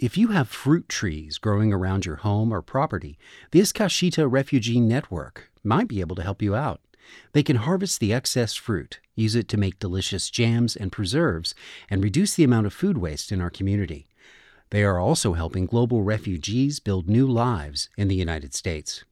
If 0.00 0.16
you 0.16 0.28
have 0.28 0.48
fruit 0.48 0.88
trees 0.88 1.36
growing 1.36 1.74
around 1.74 2.06
your 2.06 2.16
home 2.16 2.54
or 2.54 2.62
property, 2.62 3.18
the 3.50 3.60
Iskashitaa 3.60 4.32
Refugee 4.32 4.80
Network 4.80 5.50
might 5.62 5.88
be 5.88 6.00
able 6.00 6.16
to 6.16 6.22
help 6.22 6.40
you 6.40 6.54
out. 6.54 6.80
They 7.34 7.42
can 7.42 7.56
harvest 7.56 8.00
the 8.00 8.10
excess 8.10 8.54
fruit, 8.54 8.98
use 9.14 9.34
it 9.34 9.46
to 9.48 9.58
make 9.58 9.78
delicious 9.78 10.30
jams 10.30 10.74
and 10.74 10.90
preserves, 10.90 11.54
and 11.90 12.02
reduce 12.02 12.32
the 12.32 12.44
amount 12.44 12.66
of 12.66 12.72
food 12.72 12.96
waste 12.96 13.30
in 13.30 13.42
our 13.42 13.50
community. 13.50 14.08
They 14.70 14.84
are 14.84 14.98
also 14.98 15.34
helping 15.34 15.66
global 15.66 16.02
refugees 16.02 16.80
build 16.80 17.06
new 17.06 17.26
lives 17.26 17.90
in 17.98 18.08
the 18.08 18.16
United 18.16 18.54
States. 18.54 19.04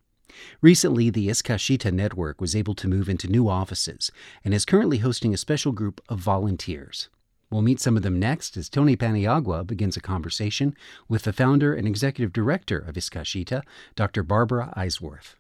Recently, 0.63 1.11
the 1.11 1.29
Iskashitaa 1.29 1.93
Network 1.93 2.41
was 2.41 2.57
able 2.57 2.75
to 2.77 2.89
move 2.89 3.11
into 3.11 3.29
new 3.29 3.47
offices 3.47 4.11
and 4.43 4.55
is 4.55 4.65
currently 4.65 4.99
hosting 4.99 5.35
a 5.35 5.37
special 5.37 5.73
group 5.73 6.01
of 6.09 6.19
volunteers. 6.19 7.11
We'll 7.51 7.63
meet 7.63 7.81
some 7.81 7.97
of 7.97 8.03
them 8.03 8.19
next 8.19 8.57
as 8.57 8.69
Tony 8.69 8.97
Paniagua 8.97 9.67
begins 9.67 9.97
a 9.97 10.01
conversation 10.01 10.75
with 11.09 11.23
the 11.23 11.33
founder 11.33 11.75
and 11.75 11.89
executive 11.89 12.33
director 12.33 12.79
of 12.79 12.95
Iskashitaa, 12.95 13.63
Dr. 13.97 14.23
Barbara 14.23 14.73
Eiswerth. 14.77 15.35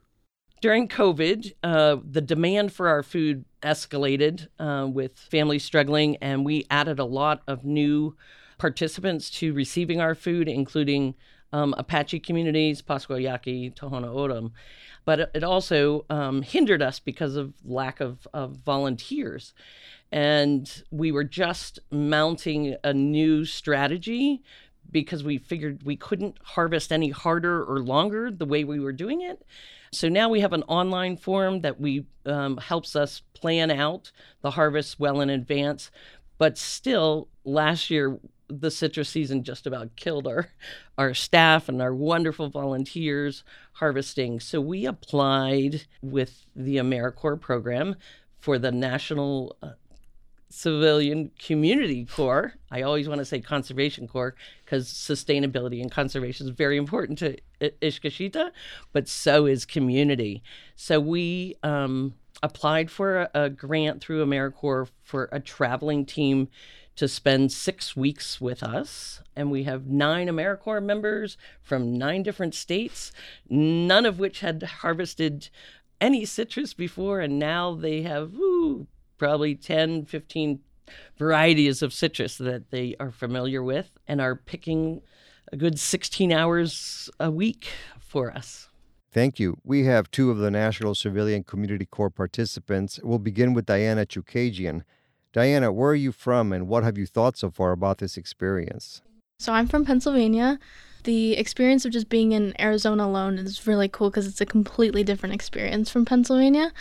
During 0.61 0.89
COVID, 0.89 1.53
uh, 1.63 1.97
the 2.03 2.21
demand 2.21 2.73
for 2.73 2.89
our 2.89 3.03
food 3.03 3.45
escalated 3.63 4.49
uh, 4.59 4.89
with 4.89 5.17
families 5.17 5.65
struggling, 5.65 6.17
and 6.17 6.45
we 6.45 6.67
added 6.71 6.99
a 6.99 7.05
lot 7.05 7.43
of 7.47 7.65
new 7.65 8.17
participants 8.57 9.31
to 9.31 9.53
receiving 9.53 10.01
our 10.01 10.15
food, 10.15 10.49
including 10.49 11.15
um, 11.53 11.75
Apache 11.79 12.21
communities, 12.21 12.83
Pascua 12.83 13.21
Yaqui, 13.21 13.71
Tohono 13.71 14.09
O'odham. 14.09 14.53
But 15.09 15.31
it 15.33 15.43
also 15.43 16.05
um, 16.11 16.43
hindered 16.43 16.83
us 16.83 16.99
because 16.99 17.35
of 17.35 17.55
lack 17.65 18.01
of, 18.01 18.29
of 18.35 18.57
volunteers 18.57 19.55
and 20.13 20.83
we 20.91 21.13
were 21.13 21.25
just 21.25 21.79
mounting 21.91 22.77
a 22.85 22.93
new 22.93 23.47
strategy 23.47 24.43
because 24.91 25.25
we 25.25 25.39
figured 25.39 25.83
we 25.83 25.97
couldn't 25.97 26.37
harvest 26.43 26.93
any 26.93 27.09
harder 27.09 27.65
or 27.65 27.81
longer 27.81 28.31
the 28.31 28.45
way 28.45 28.65
we 28.65 28.81
were 28.81 28.93
doing 28.93 29.23
it. 29.23 29.47
So 29.95 30.11
now 30.11 30.29
we 30.29 30.41
have 30.41 30.53
an 30.53 30.65
online 30.65 31.17
form 31.17 31.63
that 31.63 31.81
we 31.81 32.05
um, 32.27 32.59
helps 32.59 32.95
us 32.95 33.23
plan 33.33 33.71
out 33.71 34.13
the 34.43 34.51
harvest 34.51 35.01
well 35.01 35.23
in 35.23 35.31
advance. 35.31 35.91
But 36.37 36.59
still, 36.59 37.29
last 37.47 37.89
year 37.89 38.21
the 38.49 38.71
citrus 38.71 39.09
season 39.09 39.45
just 39.45 39.67
about 39.67 39.95
killed 39.97 40.27
our 40.27 40.49
our 40.97 41.15
staff 41.15 41.69
and 41.69 41.81
our 41.81 41.95
wonderful 41.95 42.49
volunteers 42.49 43.45
harvesting. 43.75 44.41
So 44.41 44.61
we 44.61 44.87
applied 44.87 45.87
with 46.03 46.47
the 46.57 46.77
AmeriCorps 46.77 47.41
program 47.41 47.97
for 48.39 48.59
the 48.59 48.73
National 48.73 49.57
uh, 49.63 49.71
Civilian 50.51 51.31
Community 51.39 52.05
Corps. 52.05 52.55
I 52.71 52.83
always 52.83 53.09
want 53.09 53.19
to 53.19 53.25
say 53.25 53.41
Conservation 53.41 54.09
Corps 54.09 54.35
because 54.65 54.89
sustainability 54.89 55.83
and 55.83 55.91
conservation 55.91 56.47
is 56.47 56.55
very 56.55 56.79
important 56.79 57.19
to 57.19 57.37
Iskashitaa, 57.61 58.51
but 58.93 59.09
so 59.09 59.47
is 59.47 59.65
community. 59.67 60.43
So 60.75 61.01
we 61.01 61.57
um, 61.63 62.15
applied 62.43 62.91
for 62.91 63.19
a, 63.19 63.31
a 63.35 63.51
grant 63.51 64.01
through 64.01 64.25
AmeriCorps 64.25 64.91
for 65.03 65.29
a 65.33 65.41
traveling 65.41 66.07
team 66.07 66.49
to 66.99 67.07
spend 67.07 67.53
six 67.53 67.95
weeks 67.95 68.41
with 68.41 68.61
us. 68.61 69.23
And 69.37 69.53
we 69.53 69.63
have 69.63 69.87
nine 69.87 70.27
AmeriCorps 70.27 70.83
members 70.83 71.39
from 71.63 71.97
nine 71.97 72.25
different 72.25 72.57
states, 72.57 73.13
none 73.49 74.05
of 74.05 74.19
which 74.19 74.41
had 74.41 74.65
harvested 74.65 75.49
any 76.01 76.25
citrus 76.25 76.75
before. 76.75 77.21
And 77.21 77.39
now 77.39 77.73
they 77.77 78.03
have 78.03 78.35
ooh, 78.35 78.89
probably 79.17 79.55
10, 79.55 80.07
15 80.07 80.59
varieties 81.17 81.83
of 81.83 81.93
citrus 81.93 82.37
that 82.39 82.73
they 82.73 82.97
are 82.99 83.13
familiar 83.13 83.63
with 83.63 83.93
and 84.09 84.21
are 84.21 84.35
picking 84.35 85.01
a 85.53 85.57
good 85.57 85.79
16 85.79 86.33
hours 86.33 87.09
a 87.21 87.31
week 87.31 87.69
for 88.01 88.33
us. 88.33 88.69
Thank 89.13 89.39
you. 89.39 89.59
We 89.63 89.85
have 89.85 90.11
two 90.11 90.33
of 90.33 90.39
the 90.39 90.51
National 90.51 90.97
Civilian 90.97 91.45
Community 91.45 91.87
Corps 91.87 92.11
participants. 92.11 92.99
We'll 93.05 93.21
begin 93.21 93.55
with 93.55 93.67
Diana 93.67 94.05
Chukagian. 94.05 94.83
Diana, 95.39 95.71
where 95.71 95.93
are 95.93 95.95
you 95.95 96.11
from 96.11 96.53
and 96.53 96.67
what 96.67 96.83
have 96.83 96.99
you 96.99 97.07
thought 97.07 97.37
so 97.37 97.49
far 97.49 97.71
about 97.71 97.99
this 97.99 98.17
experience? 98.17 99.03
So, 99.39 99.53
I'm 99.53 99.69
from 99.69 99.85
Pennsylvania. 99.85 100.59
The 101.05 101.37
experience 101.37 101.85
of 101.85 101.93
just 101.93 102.09
being 102.09 102.33
in 102.33 102.61
Arizona 102.61 103.05
alone 103.05 103.39
is 103.39 103.65
really 103.65 103.89
cool 103.89 104.11
because 104.11 104.27
it's 104.27 104.41
a 104.41 104.47
completely 104.47 105.05
different 105.05 105.37
experience 105.37 105.91
from 105.91 106.05
Pennsylvania 106.05 106.73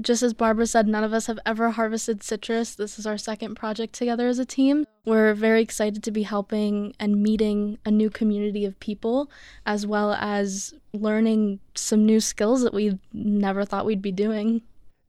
just 0.00 0.22
as 0.22 0.32
Barbara 0.32 0.66
said, 0.66 0.88
none 0.88 1.04
of 1.04 1.12
us 1.12 1.26
have 1.26 1.38
ever 1.44 1.70
harvested 1.72 2.22
citrus. 2.22 2.74
This 2.74 2.98
is 2.98 3.06
our 3.06 3.18
second 3.18 3.56
project 3.56 3.92
together 3.92 4.26
as 4.26 4.38
a 4.38 4.46
team. 4.46 4.86
We're 5.04 5.34
very 5.34 5.60
excited 5.60 6.02
to 6.02 6.10
be 6.10 6.22
helping 6.22 6.94
and 6.98 7.22
meeting 7.22 7.78
a 7.84 7.90
new 7.90 8.08
community 8.08 8.64
of 8.64 8.80
people, 8.80 9.30
as 9.66 9.86
well 9.86 10.14
as 10.14 10.72
learning 10.94 11.60
some 11.74 12.06
new 12.06 12.20
skills 12.20 12.62
that 12.62 12.72
we 12.72 12.98
never 13.12 13.66
thought 13.66 13.84
we'd 13.84 14.00
be 14.00 14.12
doing. 14.12 14.62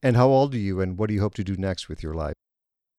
And 0.03 0.17
how 0.17 0.27
old 0.27 0.53
are 0.53 0.59
you, 0.59 0.81
and 0.81 0.97
what 0.97 1.07
do 1.07 1.13
you 1.13 1.21
hope 1.21 1.35
to 1.35 1.45
do 1.45 1.55
next 1.55 1.87
with 1.87 2.03
your 2.03 2.13
life? 2.13 2.33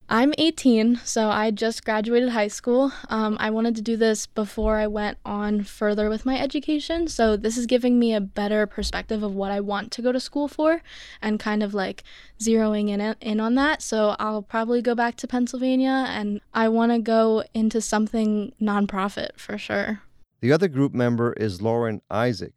I'm 0.08 0.34
18, 0.36 0.96
so 0.96 1.30
I 1.30 1.50
just 1.50 1.82
graduated 1.82 2.28
high 2.28 2.48
school. 2.48 2.92
Um, 3.08 3.38
I 3.40 3.48
wanted 3.48 3.74
to 3.76 3.82
do 3.82 3.96
this 3.96 4.26
before 4.26 4.76
I 4.76 4.86
went 4.86 5.16
on 5.24 5.64
further 5.64 6.10
with 6.10 6.26
my 6.26 6.38
education, 6.38 7.08
so 7.08 7.38
this 7.38 7.56
is 7.56 7.64
giving 7.64 7.98
me 7.98 8.12
a 8.12 8.20
better 8.20 8.66
perspective 8.66 9.22
of 9.22 9.34
what 9.34 9.50
I 9.50 9.60
want 9.60 9.92
to 9.92 10.02
go 10.02 10.12
to 10.12 10.20
school 10.20 10.46
for 10.46 10.82
and 11.22 11.40
kind 11.40 11.62
of 11.62 11.72
like 11.72 12.04
zeroing 12.38 12.90
in, 12.90 13.00
in 13.22 13.40
on 13.40 13.54
that. 13.54 13.80
So 13.80 14.14
I'll 14.18 14.42
probably 14.42 14.82
go 14.82 14.94
back 14.94 15.16
to 15.16 15.26
Pennsylvania 15.26 16.04
and 16.08 16.42
I 16.52 16.68
want 16.68 16.92
to 16.92 16.98
go 16.98 17.42
into 17.54 17.80
something 17.80 18.52
nonprofit 18.60 19.38
for 19.38 19.56
sure. 19.56 20.02
The 20.40 20.52
other 20.52 20.68
group 20.68 20.92
member 20.92 21.32
is 21.32 21.62
Lauren 21.62 22.02
Isaac. 22.10 22.52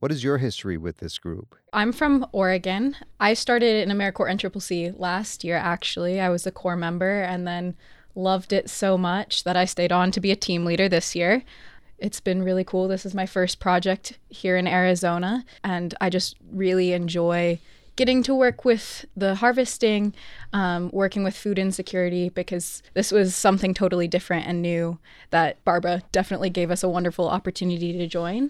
What 0.00 0.10
is 0.10 0.24
your 0.24 0.38
history 0.38 0.78
with 0.78 0.96
this 0.96 1.18
group? 1.18 1.54
I'm 1.74 1.92
from 1.92 2.26
Oregon. 2.32 2.96
I 3.20 3.34
started 3.34 3.86
in 3.86 3.94
AmeriCorps 3.94 4.40
NCCC 4.40 4.98
last 4.98 5.44
year, 5.44 5.56
actually. 5.56 6.18
I 6.18 6.30
was 6.30 6.46
a 6.46 6.50
core 6.50 6.74
member 6.74 7.20
and 7.20 7.46
then 7.46 7.76
loved 8.14 8.54
it 8.54 8.70
so 8.70 8.96
much 8.96 9.44
that 9.44 9.58
I 9.58 9.66
stayed 9.66 9.92
on 9.92 10.10
to 10.12 10.20
be 10.20 10.30
a 10.30 10.36
team 10.36 10.64
leader 10.64 10.88
this 10.88 11.14
year. 11.14 11.42
It's 11.98 12.18
been 12.18 12.42
really 12.42 12.64
cool. 12.64 12.88
This 12.88 13.04
is 13.04 13.14
my 13.14 13.26
first 13.26 13.60
project 13.60 14.18
here 14.30 14.56
in 14.56 14.66
Arizona, 14.66 15.44
and 15.62 15.94
I 16.00 16.08
just 16.08 16.34
really 16.50 16.94
enjoy 16.94 17.60
getting 17.96 18.22
to 18.22 18.34
work 18.34 18.64
with 18.64 19.04
the 19.14 19.34
harvesting, 19.34 20.14
um, 20.54 20.88
working 20.94 21.24
with 21.24 21.36
food 21.36 21.58
insecurity, 21.58 22.30
because 22.30 22.82
this 22.94 23.12
was 23.12 23.36
something 23.36 23.74
totally 23.74 24.08
different 24.08 24.46
and 24.46 24.62
new 24.62 24.98
that 25.28 25.62
Barbara 25.62 26.00
definitely 26.10 26.48
gave 26.48 26.70
us 26.70 26.82
a 26.82 26.88
wonderful 26.88 27.28
opportunity 27.28 27.92
to 27.92 28.06
join. 28.06 28.48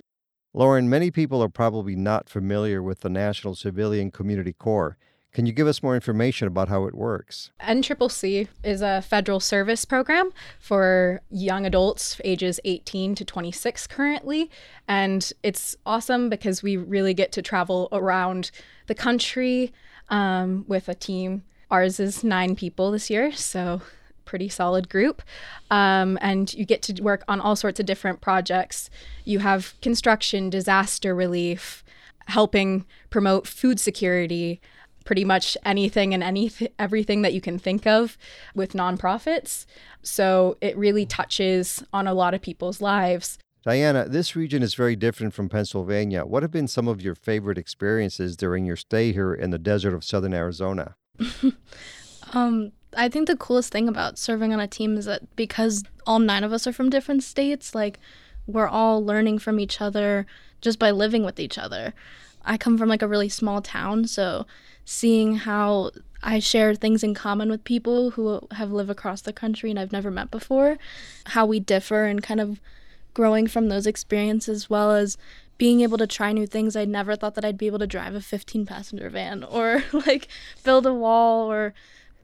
Lauren, 0.52 0.88
many 0.88 1.12
people 1.12 1.42
are 1.42 1.48
probably 1.48 1.94
not 1.94 2.28
familiar 2.28 2.82
with 2.82 3.00
the 3.00 3.08
National 3.08 3.54
Civilian 3.54 4.10
Community 4.10 4.52
Corps. 4.52 4.96
Can 5.32 5.46
you 5.46 5.52
give 5.52 5.68
us 5.68 5.80
more 5.80 5.94
information 5.94 6.48
about 6.48 6.68
how 6.68 6.86
it 6.86 6.94
works? 6.94 7.52
NCCC 7.60 8.48
is 8.64 8.82
a 8.82 9.00
federal 9.00 9.38
service 9.38 9.84
program 9.84 10.32
for 10.58 11.20
young 11.30 11.64
adults 11.64 12.20
ages 12.24 12.58
18 12.64 13.14
to 13.14 13.24
26 13.24 13.86
currently. 13.86 14.50
And 14.88 15.32
it's 15.44 15.76
awesome 15.86 16.30
because 16.30 16.64
we 16.64 16.76
really 16.76 17.14
get 17.14 17.30
to 17.32 17.42
travel 17.42 17.88
around 17.92 18.50
the 18.88 18.94
country 18.96 19.72
um, 20.08 20.64
with 20.66 20.88
a 20.88 20.96
team. 20.96 21.44
Ours 21.70 22.00
is 22.00 22.24
nine 22.24 22.56
people 22.56 22.90
this 22.90 23.08
year. 23.08 23.30
So 23.30 23.82
pretty 24.30 24.48
solid 24.48 24.88
group. 24.88 25.22
Um, 25.72 26.16
and 26.22 26.54
you 26.54 26.64
get 26.64 26.82
to 26.82 27.02
work 27.02 27.24
on 27.26 27.40
all 27.40 27.56
sorts 27.56 27.80
of 27.80 27.86
different 27.86 28.20
projects. 28.20 28.88
You 29.24 29.40
have 29.40 29.74
construction, 29.82 30.48
disaster 30.48 31.16
relief, 31.16 31.82
helping 32.26 32.86
promote 33.10 33.48
food 33.48 33.80
security, 33.80 34.60
pretty 35.04 35.24
much 35.24 35.56
anything 35.64 36.14
and 36.14 36.22
anything 36.22 36.68
everything 36.78 37.22
that 37.22 37.32
you 37.32 37.40
can 37.40 37.58
think 37.58 37.88
of 37.88 38.16
with 38.54 38.72
nonprofits. 38.72 39.66
So 40.02 40.56
it 40.60 40.76
really 40.76 41.06
touches 41.06 41.82
on 41.92 42.06
a 42.06 42.14
lot 42.14 42.32
of 42.32 42.40
people's 42.40 42.80
lives. 42.80 43.36
Diana, 43.64 44.08
this 44.08 44.36
region 44.36 44.62
is 44.62 44.74
very 44.74 44.94
different 44.94 45.34
from 45.34 45.48
Pennsylvania. 45.48 46.24
What 46.24 46.44
have 46.44 46.52
been 46.52 46.68
some 46.68 46.86
of 46.86 47.02
your 47.02 47.16
favorite 47.16 47.58
experiences 47.58 48.36
during 48.36 48.64
your 48.64 48.76
stay 48.76 49.12
here 49.12 49.34
in 49.34 49.50
the 49.50 49.58
desert 49.58 49.92
of 49.92 50.04
southern 50.04 50.32
Arizona? 50.32 50.94
um, 52.32 52.72
I 52.96 53.08
think 53.08 53.26
the 53.26 53.36
coolest 53.36 53.72
thing 53.72 53.88
about 53.88 54.18
serving 54.18 54.52
on 54.52 54.60
a 54.60 54.66
team 54.66 54.96
is 54.96 55.04
that 55.04 55.36
because 55.36 55.84
all 56.06 56.18
nine 56.18 56.44
of 56.44 56.52
us 56.52 56.66
are 56.66 56.72
from 56.72 56.90
different 56.90 57.22
states, 57.22 57.74
like 57.74 57.98
we're 58.46 58.68
all 58.68 59.04
learning 59.04 59.38
from 59.38 59.60
each 59.60 59.80
other 59.80 60.26
just 60.60 60.78
by 60.78 60.90
living 60.90 61.24
with 61.24 61.38
each 61.38 61.58
other. 61.58 61.94
I 62.44 62.56
come 62.56 62.78
from 62.78 62.88
like 62.88 63.02
a 63.02 63.08
really 63.08 63.28
small 63.28 63.60
town, 63.60 64.06
so 64.06 64.46
seeing 64.84 65.36
how 65.36 65.90
I 66.22 66.38
share 66.38 66.74
things 66.74 67.02
in 67.02 67.14
common 67.14 67.48
with 67.48 67.64
people 67.64 68.12
who 68.12 68.46
have 68.52 68.72
lived 68.72 68.90
across 68.90 69.22
the 69.22 69.32
country 69.32 69.70
and 69.70 69.78
I've 69.78 69.92
never 69.92 70.10
met 70.10 70.30
before, 70.30 70.76
how 71.26 71.46
we 71.46 71.60
differ 71.60 72.04
and 72.04 72.22
kind 72.22 72.40
of 72.40 72.60
growing 73.14 73.46
from 73.46 73.68
those 73.68 73.86
experiences 73.86 74.64
as 74.64 74.70
well 74.70 74.92
as 74.92 75.16
being 75.58 75.80
able 75.80 75.98
to 75.98 76.06
try 76.06 76.32
new 76.32 76.46
things. 76.46 76.76
I 76.76 76.84
never 76.86 77.16
thought 77.16 77.34
that 77.34 77.44
I'd 77.44 77.58
be 77.58 77.66
able 77.66 77.78
to 77.80 77.86
drive 77.86 78.14
a 78.14 78.20
15 78.20 78.66
passenger 78.66 79.10
van 79.10 79.44
or 79.44 79.84
like 79.92 80.28
build 80.64 80.86
a 80.86 80.94
wall 80.94 81.50
or 81.50 81.74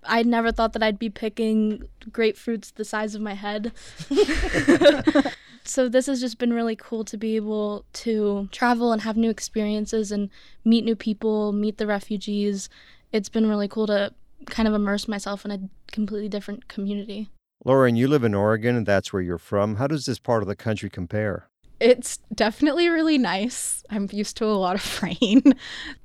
I 0.09 0.23
never 0.23 0.53
thought 0.53 0.73
that 0.75 0.83
I'd 0.83 0.99
be 0.99 1.11
picking 1.11 1.89
grapefruits 2.11 2.75
the 2.75 2.85
size 2.85 3.15
of 3.15 3.23
my 3.23 3.35
head. 3.35 3.73
So 5.69 5.89
this 5.89 6.07
has 6.07 6.21
just 6.21 6.39
been 6.39 6.53
really 6.53 6.77
cool 6.77 7.05
to 7.05 7.17
be 7.17 7.35
able 7.37 7.85
to 7.95 8.49
travel 8.53 8.93
and 8.93 9.03
have 9.03 9.17
new 9.17 9.31
experiences 9.31 10.13
and 10.13 10.31
meet 10.65 10.85
new 10.85 10.95
people, 10.95 11.53
meet 11.53 11.79
the 11.79 11.87
refugees. 11.87 12.69
It's 13.13 13.29
been 13.29 13.49
really 13.49 13.67
cool 13.67 13.87
to 13.89 14.15
kind 14.47 14.69
of 14.69 14.75
immerse 14.75 15.09
myself 15.09 15.45
in 15.45 15.51
a 15.51 15.61
completely 15.91 16.29
different 16.29 16.69
community. 16.69 17.31
Lauren, 17.65 17.97
you 17.97 18.07
live 18.07 18.23
in 18.23 18.35
Oregon 18.35 18.77
and 18.77 18.87
that's 18.87 19.13
where 19.13 19.23
you're 19.23 19.39
from. 19.39 19.77
How 19.77 19.89
does 19.89 20.07
this 20.07 20.21
part 20.21 20.43
of 20.43 20.49
the 20.49 20.55
country 20.55 20.89
compare? 20.89 21.49
It's 21.81 22.19
definitely 22.33 22.89
really 22.89 23.19
nice. 23.19 23.83
I'm 23.91 24.09
used 24.13 24.37
to 24.37 24.45
a 24.45 24.55
lot 24.55 24.77
of 24.77 25.03
rain, 25.21 25.43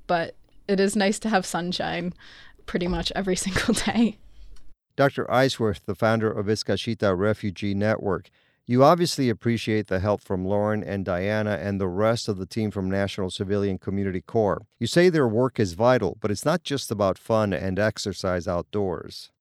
but 0.07 0.35
it 0.67 0.79
is 0.79 0.95
nice 0.95 1.19
to 1.19 1.29
have 1.29 1.45
sunshine 1.45 2.13
pretty 2.71 2.87
much 2.87 3.11
every 3.13 3.35
single 3.45 3.73
day. 3.73 4.17
Dr. 4.95 5.25
Eiswerth, 5.25 5.83
the 5.85 5.93
founder 5.93 6.31
of 6.31 6.45
Iskashitaa 6.45 7.17
Refugee 7.17 7.73
Network, 7.73 8.29
you 8.65 8.81
obviously 8.81 9.27
appreciate 9.29 9.87
the 9.87 9.99
help 9.99 10.21
from 10.21 10.45
Lauren 10.45 10.81
and 10.81 11.03
Diana 11.03 11.59
and 11.61 11.81
the 11.81 11.89
rest 11.89 12.29
of 12.29 12.37
the 12.37 12.45
team 12.45 12.71
from 12.71 12.89
National 12.89 13.29
Civilian 13.29 13.77
Community 13.77 14.21
Corps. 14.21 14.61
You 14.79 14.87
say 14.87 15.09
their 15.09 15.27
work 15.27 15.59
is 15.59 15.73
vital, 15.73 16.17
but 16.21 16.31
it's 16.31 16.45
not 16.45 16.63
just 16.63 16.89
about 16.91 17.17
fun 17.17 17.51
and 17.51 17.77
exercise 17.77 18.47
outdoors. 18.47 19.31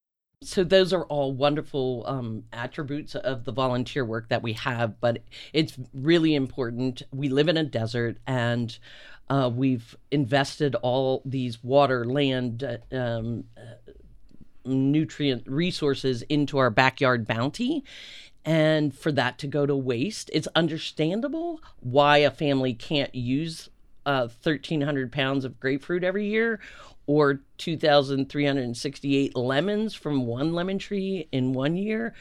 So 0.42 0.64
those 0.64 0.94
are 0.94 1.04
all 1.04 1.32
wonderful 1.32 2.02
um, 2.06 2.44
attributes 2.52 3.14
of 3.14 3.44
the 3.44 3.52
volunteer 3.52 4.06
work 4.06 4.30
that 4.30 4.42
we 4.42 4.54
have, 4.54 4.98
but 4.98 5.22
it's 5.52 5.78
really 5.92 6.34
important. 6.34 7.02
We 7.12 7.28
live 7.28 7.48
in 7.48 7.58
a 7.58 7.64
desert, 7.64 8.16
and 8.26 8.76
uh, 9.30 9.48
we've 9.48 9.96
invested 10.10 10.74
all 10.74 11.22
these 11.24 11.62
water, 11.62 12.04
land, 12.04 12.64
uh, 12.64 12.78
um, 12.94 13.44
uh, 13.56 13.92
nutrient 14.64 15.44
resources 15.46 16.22
into 16.22 16.58
our 16.58 16.68
backyard 16.68 17.26
bounty 17.26 17.84
and 18.44 18.94
for 18.94 19.12
that 19.12 19.38
to 19.38 19.46
go 19.46 19.64
to 19.66 19.76
waste. 19.76 20.30
It's 20.32 20.48
understandable 20.56 21.60
why 21.78 22.18
a 22.18 22.30
family 22.30 22.74
can't 22.74 23.14
use 23.14 23.70
uh, 24.04 24.28
1,300 24.42 25.12
pounds 25.12 25.44
of 25.44 25.60
grapefruit 25.60 26.02
every 26.02 26.26
year 26.26 26.58
or 27.06 27.40
2,368 27.58 29.36
lemons 29.36 29.94
from 29.94 30.26
one 30.26 30.54
lemon 30.54 30.78
tree 30.78 31.28
in 31.30 31.52
one 31.52 31.76
year. 31.76 32.14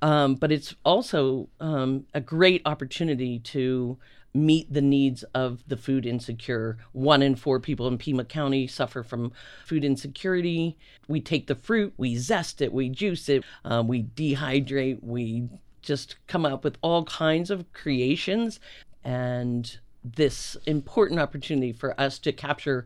Um, 0.00 0.34
but 0.36 0.50
it's 0.50 0.74
also 0.84 1.48
um, 1.60 2.06
a 2.14 2.20
great 2.20 2.62
opportunity 2.64 3.38
to 3.40 3.98
meet 4.34 4.72
the 4.72 4.82
needs 4.82 5.22
of 5.34 5.62
the 5.68 5.76
food 5.76 6.04
insecure. 6.04 6.76
One 6.92 7.22
in 7.22 7.36
four 7.36 7.60
people 7.60 7.86
in 7.86 7.98
Pima 7.98 8.24
County 8.24 8.66
suffer 8.66 9.02
from 9.02 9.32
food 9.64 9.84
insecurity. 9.84 10.76
We 11.06 11.20
take 11.20 11.46
the 11.46 11.54
fruit, 11.54 11.94
we 11.96 12.16
zest 12.16 12.60
it, 12.60 12.72
we 12.72 12.88
juice 12.88 13.28
it, 13.28 13.44
um, 13.64 13.86
we 13.86 14.02
dehydrate, 14.02 15.02
we 15.02 15.48
just 15.82 16.16
come 16.26 16.44
up 16.44 16.64
with 16.64 16.78
all 16.82 17.04
kinds 17.04 17.50
of 17.50 17.72
creations 17.72 18.58
and 19.04 19.78
this 20.02 20.56
important 20.66 21.20
opportunity 21.20 21.72
for 21.72 21.98
us 22.00 22.18
to 22.18 22.32
capture 22.32 22.84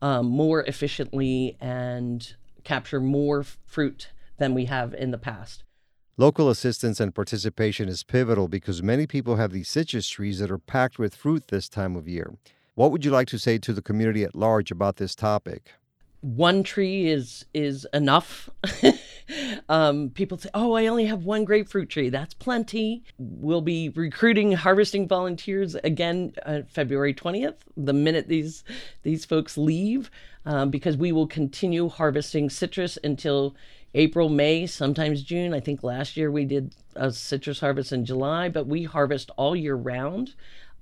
um, 0.00 0.26
more 0.26 0.62
efficiently 0.62 1.56
and 1.60 2.34
capture 2.62 3.00
more 3.00 3.44
fruit 3.66 4.10
than 4.38 4.54
we 4.54 4.66
have 4.66 4.94
in 4.94 5.10
the 5.10 5.18
past. 5.18 5.64
Local 6.16 6.48
assistance 6.48 7.00
and 7.00 7.12
participation 7.12 7.88
is 7.88 8.04
pivotal 8.04 8.46
because 8.46 8.84
many 8.84 9.04
people 9.04 9.34
have 9.34 9.50
these 9.50 9.68
citrus 9.68 10.08
trees 10.08 10.38
that 10.38 10.48
are 10.48 10.58
packed 10.58 10.96
with 10.96 11.16
fruit 11.16 11.48
this 11.48 11.68
time 11.68 11.96
of 11.96 12.06
year. 12.06 12.34
What 12.76 12.92
would 12.92 13.04
you 13.04 13.10
like 13.10 13.26
to 13.28 13.38
say 13.38 13.58
to 13.58 13.72
the 13.72 13.82
community 13.82 14.22
at 14.22 14.36
large 14.36 14.70
about 14.70 14.96
this 14.96 15.16
topic? 15.16 15.72
One 16.20 16.62
tree 16.62 17.08
is 17.08 17.46
is 17.52 17.84
enough. 17.92 18.48
um, 19.68 20.10
people 20.10 20.38
say, 20.38 20.48
"Oh, 20.54 20.74
I 20.74 20.86
only 20.86 21.06
have 21.06 21.24
one 21.24 21.44
grapefruit 21.44 21.90
tree." 21.90 22.10
That's 22.10 22.32
plenty. 22.32 23.02
We'll 23.18 23.60
be 23.60 23.88
recruiting 23.90 24.52
harvesting 24.52 25.08
volunteers 25.08 25.74
again 25.74 26.32
uh, 26.46 26.62
February 26.68 27.12
twentieth, 27.12 27.56
the 27.76 27.92
minute 27.92 28.28
these 28.28 28.64
these 29.02 29.24
folks 29.24 29.58
leave, 29.58 30.10
um, 30.46 30.70
because 30.70 30.96
we 30.96 31.12
will 31.12 31.26
continue 31.26 31.88
harvesting 31.88 32.48
citrus 32.48 32.98
until 33.04 33.54
April, 33.94 34.28
May, 34.28 34.66
sometimes 34.66 35.22
June. 35.22 35.54
I 35.54 35.60
think 35.60 35.82
last 35.82 36.16
year 36.16 36.30
we 36.30 36.44
did 36.44 36.74
a 36.96 37.12
citrus 37.12 37.60
harvest 37.60 37.92
in 37.92 38.04
July, 38.04 38.48
but 38.48 38.66
we 38.66 38.84
harvest 38.84 39.30
all 39.36 39.54
year 39.54 39.76
round. 39.76 40.34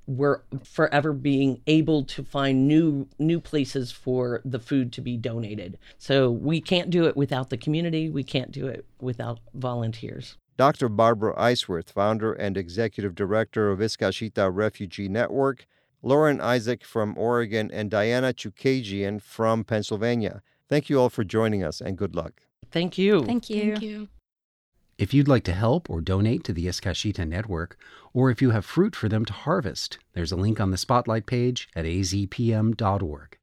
We're 0.06 0.40
forever 0.64 1.12
being 1.12 1.60
able 1.66 2.04
to 2.04 2.24
find 2.24 2.66
new 2.66 3.06
new 3.18 3.38
places 3.38 3.92
for 3.92 4.40
the 4.44 4.58
food 4.58 4.92
to 4.94 5.00
be 5.00 5.16
donated. 5.16 5.78
So 5.98 6.30
we 6.30 6.60
can't 6.60 6.90
do 6.90 7.04
it 7.04 7.16
without 7.16 7.50
the 7.50 7.56
community. 7.56 8.08
We 8.08 8.24
can't 8.24 8.50
do 8.50 8.66
it 8.66 8.84
without 9.00 9.38
volunteers. 9.54 10.38
Dr. 10.56 10.88
Barbara 10.88 11.34
Eiswerth, 11.36 11.90
founder 11.90 12.32
and 12.32 12.56
executive 12.56 13.14
director 13.14 13.70
of 13.70 13.78
Iskashitaa 13.78 14.50
Refugee 14.52 15.08
Network, 15.08 15.66
Lauren 16.02 16.40
Isaac 16.40 16.84
from 16.84 17.16
Oregon, 17.16 17.70
and 17.72 17.90
Diana 17.90 18.32
Chookagian 18.32 19.22
from 19.22 19.64
Pennsylvania. 19.64 20.42
Thank 20.68 20.90
you 20.90 21.00
all 21.00 21.10
for 21.10 21.24
joining 21.24 21.62
us 21.62 21.80
and 21.80 21.96
good 21.96 22.14
luck. 22.14 22.42
Thank 22.70 22.98
you. 22.98 23.24
Thank 23.24 23.50
you. 23.50 23.72
Thank 23.72 23.82
you. 23.82 24.08
If 24.98 25.12
you'd 25.12 25.28
like 25.28 25.44
to 25.44 25.52
help 25.52 25.90
or 25.90 26.00
donate 26.00 26.44
to 26.44 26.52
the 26.52 26.66
Iskashitaa 26.66 27.26
Network, 27.26 27.76
or 28.12 28.30
if 28.30 28.40
you 28.40 28.50
have 28.50 28.64
fruit 28.64 28.94
for 28.94 29.08
them 29.08 29.24
to 29.24 29.32
harvest, 29.32 29.98
there's 30.12 30.32
a 30.32 30.36
link 30.36 30.60
on 30.60 30.70
the 30.70 30.76
Spotlight 30.76 31.26
page 31.26 31.68
at 31.74 31.84
azpm.org. 31.84 33.38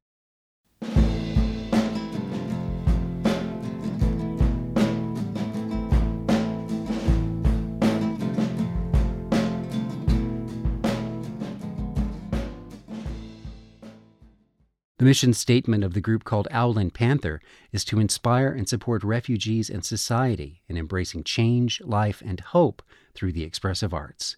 The 14.99 15.05
mission 15.05 15.31
statement 15.31 15.85
of 15.85 15.93
the 15.93 16.01
group 16.01 16.25
called 16.25 16.49
Owl 16.51 16.77
and 16.77 16.93
Panther 16.93 17.41
is 17.71 17.85
to 17.85 18.01
inspire 18.01 18.49
and 18.49 18.67
support 18.67 19.01
refugees 19.01 19.69
and 19.69 19.85
society 19.85 20.61
in 20.67 20.77
embracing 20.77 21.23
change, 21.23 21.79
life, 21.85 22.21
and 22.25 22.41
hope 22.41 22.81
through 23.15 23.31
the 23.31 23.45
expressive 23.45 23.93
arts. 23.93 24.35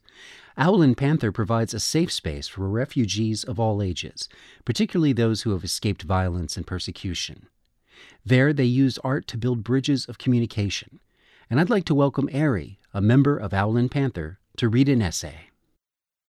Owl 0.60 0.84
and 0.84 0.96
Panther 0.96 1.32
provides 1.32 1.74
a 1.74 1.80
safe 1.80 2.12
space 2.12 2.48
for 2.48 2.70
refugees 2.70 3.44
of 3.44 3.60
all 3.60 3.82
ages, 3.82 4.30
particularly 4.64 5.14
those 5.14 5.42
who 5.42 5.50
have 5.50 5.64
escaped 5.64 6.04
violence 6.04 6.56
and 6.56 6.68
persecution. 6.68 7.48
There, 8.24 8.54
they 8.54 8.66
use 8.66 9.00
art 9.00 9.26
to 9.30 9.40
build 9.40 9.64
bridges 9.64 10.06
of 10.06 10.20
communication. 10.20 11.00
And 11.50 11.60
I'd 11.60 11.72
like 11.72 11.86
to 11.86 11.96
welcome 11.96 12.30
Eri, 12.32 12.78
a 12.94 13.02
member 13.02 13.36
of 13.36 13.52
Owl 13.52 13.78
and 13.78 13.90
Panther, 13.90 14.38
to 14.58 14.70
read 14.70 14.90
an 14.90 15.02
essay. 15.02 15.48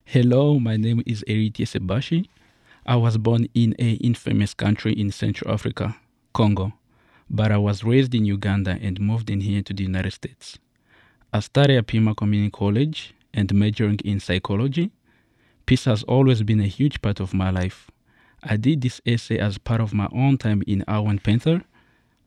Hello, 0.07 0.59
my 0.59 0.79
name 0.79 1.03
is 1.05 1.23
Eritie 1.29 1.67
Sebashi. 1.67 2.29
I 2.85 2.97
was 2.97 3.17
born 3.17 3.47
in 3.55 3.77
a 3.79 3.93
infamous 3.95 4.55
country 4.55 4.93
in 4.93 5.13
Central 5.13 5.55
Africa, 5.55 5.95
Congo, 6.35 6.73
but 7.31 7.53
I 7.53 7.57
was 7.57 7.85
raised 7.85 8.13
in 8.13 8.25
Uganda 8.25 8.77
and 8.83 9.01
moved 9.01 9.31
in 9.31 9.41
here 9.41 9.63
to 9.63 9.73
the 9.73 9.85
United 9.85 10.11
States. 10.11 10.59
I 11.33 11.39
studied 11.41 11.77
at 11.77 11.87
Pima 11.87 12.17
Community 12.17 12.51
College 12.51 13.15
and 13.33 13.55
majoring 13.55 14.01
in 14.05 14.19
psychology. 14.19 14.91
Peace 15.65 15.85
has 15.85 16.03
always 16.03 16.43
been 16.43 16.59
a 16.59 16.67
huge 16.67 17.01
part 17.01 17.21
of 17.21 17.33
my 17.33 17.51
life. 17.51 17.89
I 18.43 18.57
did 18.57 18.81
this 18.81 19.01
essay 19.07 19.39
as 19.39 19.59
part 19.59 19.81
of 19.81 19.95
my 19.95 20.09
own 20.13 20.37
time 20.37 20.65
in 20.67 20.83
Owl 20.89 21.09
and 21.09 21.23
Panther 21.23 21.63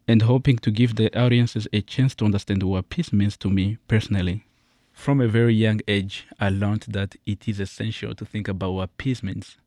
and 0.08 0.22
hoping 0.22 0.58
to 0.60 0.72
give 0.72 0.96
the 0.96 1.14
audiences 1.20 1.68
a 1.74 1.82
chance 1.82 2.16
to 2.16 2.26
understand 2.26 2.64
what 2.64 2.90
peace 2.90 3.12
means 3.12 3.36
to 3.38 3.50
me 3.50 3.78
personally. 3.90 4.46
From 4.94 5.20
a 5.20 5.28
very 5.28 5.54
young 5.54 5.82
age, 5.86 6.28
I 6.40 6.48
learned 6.48 6.86
that 6.88 7.18
it 7.26 7.50
is 7.50 7.60
essential 7.60 8.16
to 8.16 8.24
think 8.24 8.48
about 8.48 8.72
what 8.72 8.98
peace 8.98 9.22
means 9.22 9.58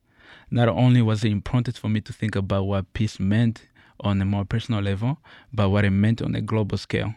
not 0.51 0.69
only 0.69 1.03
was 1.03 1.25
it 1.25 1.33
important 1.33 1.77
for 1.77 1.89
me 1.89 2.01
to 2.03 2.13
think 2.13 2.37
about 2.37 2.65
what 2.65 2.93
peace 2.93 3.19
meant 3.21 3.67
on 4.01 4.21
a 4.21 4.25
more 4.25 4.45
personal 4.45 4.81
level, 4.81 5.19
but 5.53 5.71
what 5.71 5.85
it 5.85 5.91
meant 5.91 6.23
on 6.23 6.35
a 6.35 6.41
global 6.41 6.79
scale. 6.79 7.15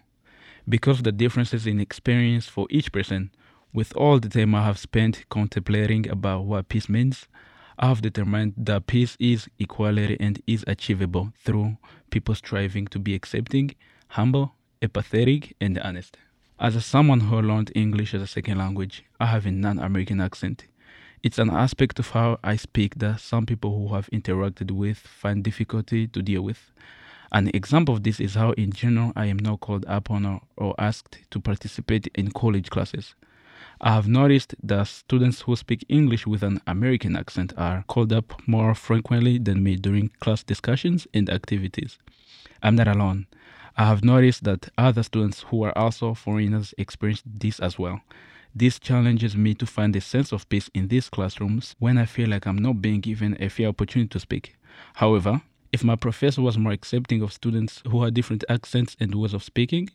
Because 0.67 0.99
of 0.99 1.03
the 1.03 1.11
differences 1.11 1.67
in 1.67 1.79
experience 1.79 2.47
for 2.47 2.67
each 2.69 2.91
person, 2.91 3.31
with 3.73 3.95
all 3.95 4.19
the 4.19 4.29
time 4.29 4.53
I 4.53 4.63
have 4.65 4.77
spent 4.77 5.25
contemplating 5.29 6.09
about 6.09 6.45
what 6.45 6.69
peace 6.69 6.89
means, 6.89 7.27
I 7.79 7.87
have 7.87 8.01
determined 8.01 8.53
that 8.57 8.85
peace 8.87 9.15
is 9.19 9.47
equality 9.57 10.17
and 10.19 10.41
is 10.45 10.63
achievable 10.67 11.33
through 11.43 11.77
people 12.09 12.35
striving 12.35 12.85
to 12.87 12.99
be 12.99 13.15
accepting, 13.15 13.75
humble, 14.09 14.53
empathetic, 14.81 15.53
and 15.59 15.79
honest. 15.79 16.17
As 16.59 16.85
someone 16.85 17.21
who 17.21 17.41
learned 17.41 17.71
English 17.73 18.13
as 18.13 18.21
a 18.21 18.27
second 18.27 18.59
language, 18.59 19.03
I 19.19 19.25
have 19.27 19.47
a 19.47 19.51
non 19.51 19.79
American 19.79 20.21
accent. 20.21 20.65
It's 21.23 21.37
an 21.37 21.51
aspect 21.51 21.99
of 21.99 22.09
how 22.09 22.39
I 22.43 22.55
speak 22.55 22.95
that 22.95 23.19
some 23.19 23.45
people 23.45 23.77
who 23.77 23.93
have 23.93 24.09
interacted 24.09 24.71
with 24.71 24.97
find 24.97 25.43
difficulty 25.43 26.07
to 26.07 26.21
deal 26.23 26.41
with. 26.41 26.71
An 27.31 27.51
example 27.53 27.93
of 27.93 28.01
this 28.01 28.19
is 28.19 28.33
how, 28.33 28.53
in 28.53 28.71
general, 28.71 29.13
I 29.15 29.27
am 29.27 29.37
not 29.37 29.59
called 29.59 29.85
upon 29.87 30.25
or, 30.25 30.41
or 30.57 30.73
asked 30.79 31.19
to 31.29 31.39
participate 31.39 32.07
in 32.15 32.31
college 32.31 32.71
classes. 32.71 33.13
I 33.79 33.93
have 33.93 34.07
noticed 34.07 34.55
that 34.63 34.87
students 34.87 35.41
who 35.41 35.55
speak 35.55 35.85
English 35.87 36.25
with 36.25 36.41
an 36.41 36.59
American 36.65 37.15
accent 37.15 37.53
are 37.55 37.83
called 37.87 38.11
up 38.11 38.41
more 38.47 38.73
frequently 38.73 39.37
than 39.37 39.61
me 39.61 39.75
during 39.75 40.09
class 40.21 40.41
discussions 40.41 41.05
and 41.13 41.29
activities. 41.29 41.99
I'm 42.63 42.75
not 42.75 42.87
alone. 42.87 43.27
I 43.77 43.85
have 43.85 44.03
noticed 44.03 44.43
that 44.45 44.69
other 44.75 45.03
students 45.03 45.41
who 45.43 45.61
are 45.63 45.77
also 45.77 46.15
foreigners 46.15 46.73
experience 46.79 47.21
this 47.25 47.59
as 47.59 47.77
well. 47.77 48.01
This 48.53 48.79
challenges 48.79 49.35
me 49.37 49.53
to 49.55 49.65
find 49.65 49.95
a 49.95 50.01
sense 50.01 50.33
of 50.33 50.47
peace 50.49 50.69
in 50.73 50.89
these 50.89 51.09
classrooms 51.09 51.73
when 51.79 51.97
I 51.97 52.05
feel 52.05 52.29
like 52.29 52.45
I'm 52.45 52.57
not 52.57 52.81
being 52.81 52.99
given 52.99 53.37
a 53.39 53.47
fair 53.47 53.67
opportunity 53.69 54.09
to 54.09 54.19
speak. 54.19 54.55
However, 54.95 55.41
if 55.71 55.85
my 55.85 55.95
professor 55.95 56.41
was 56.41 56.57
more 56.57 56.73
accepting 56.73 57.21
of 57.21 57.31
students 57.31 57.81
who 57.87 58.03
had 58.03 58.13
different 58.13 58.43
accents 58.49 58.97
and 58.99 59.15
ways 59.15 59.33
of 59.33 59.41
speaking, 59.41 59.89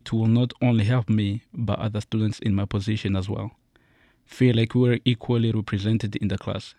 it 0.00 0.12
will 0.12 0.26
not 0.26 0.52
only 0.60 0.84
help 0.84 1.08
me, 1.08 1.42
but 1.54 1.78
other 1.78 2.02
students 2.02 2.38
in 2.40 2.54
my 2.54 2.66
position 2.66 3.16
as 3.16 3.30
well. 3.30 3.52
Feel 4.26 4.56
like 4.56 4.74
we 4.74 4.90
are 4.90 4.98
equally 5.06 5.50
represented 5.50 6.16
in 6.16 6.28
the 6.28 6.36
class. 6.36 6.74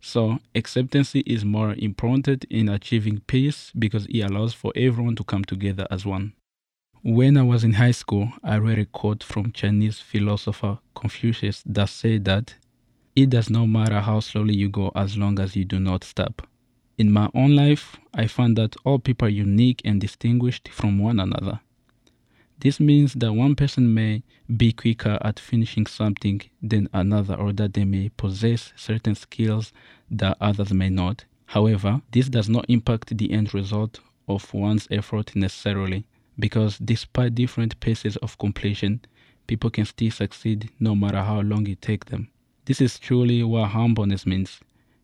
So, 0.00 0.38
acceptance 0.54 1.14
is 1.16 1.44
more 1.44 1.74
important 1.74 2.44
in 2.44 2.68
achieving 2.68 3.20
peace 3.26 3.72
because 3.76 4.06
it 4.06 4.20
allows 4.20 4.54
for 4.54 4.72
everyone 4.76 5.16
to 5.16 5.24
come 5.24 5.44
together 5.44 5.86
as 5.90 6.06
one. 6.06 6.32
When 7.02 7.38
I 7.38 7.42
was 7.42 7.64
in 7.64 7.72
high 7.72 7.92
school, 7.92 8.30
I 8.44 8.58
read 8.58 8.78
a 8.78 8.84
quote 8.84 9.22
from 9.22 9.52
Chinese 9.52 10.00
philosopher 10.00 10.80
Confucius 10.94 11.62
that 11.64 11.88
said 11.88 12.26
that 12.26 12.56
it 13.16 13.30
does 13.30 13.48
not 13.48 13.68
matter 13.68 14.00
how 14.00 14.20
slowly 14.20 14.54
you 14.54 14.68
go 14.68 14.92
as 14.94 15.16
long 15.16 15.40
as 15.40 15.56
you 15.56 15.64
do 15.64 15.80
not 15.80 16.04
stop. 16.04 16.46
In 16.98 17.10
my 17.10 17.30
own 17.34 17.56
life, 17.56 17.96
I 18.12 18.26
found 18.26 18.58
that 18.58 18.76
all 18.84 18.98
people 18.98 19.28
are 19.28 19.30
unique 19.30 19.80
and 19.82 19.98
distinguished 19.98 20.68
from 20.68 20.98
one 20.98 21.18
another. 21.18 21.60
This 22.58 22.78
means 22.78 23.14
that 23.14 23.32
one 23.32 23.54
person 23.54 23.94
may 23.94 24.22
be 24.54 24.70
quicker 24.70 25.16
at 25.22 25.40
finishing 25.40 25.86
something 25.86 26.42
than 26.62 26.90
another, 26.92 27.34
or 27.34 27.54
that 27.54 27.72
they 27.72 27.86
may 27.86 28.10
possess 28.10 28.74
certain 28.76 29.14
skills 29.14 29.72
that 30.10 30.36
others 30.38 30.74
may 30.74 30.90
not. 30.90 31.24
However, 31.46 32.02
this 32.12 32.28
does 32.28 32.50
not 32.50 32.66
impact 32.68 33.16
the 33.16 33.32
end 33.32 33.54
result 33.54 34.00
of 34.28 34.52
one's 34.52 34.86
effort 34.90 35.34
necessarily, 35.34 36.04
because 36.40 36.78
despite 36.78 37.34
different 37.34 37.78
paces 37.80 38.16
of 38.16 38.38
completion, 38.38 39.00
people 39.46 39.70
can 39.70 39.84
still 39.84 40.10
succeed 40.10 40.70
no 40.80 40.94
matter 40.94 41.22
how 41.22 41.40
long 41.40 41.66
it 41.66 41.82
takes 41.82 42.10
them. 42.10 42.28
This 42.64 42.80
is 42.80 42.98
truly 42.98 43.42
what 43.42 43.68
humbleness 43.68 44.26
means 44.26 44.60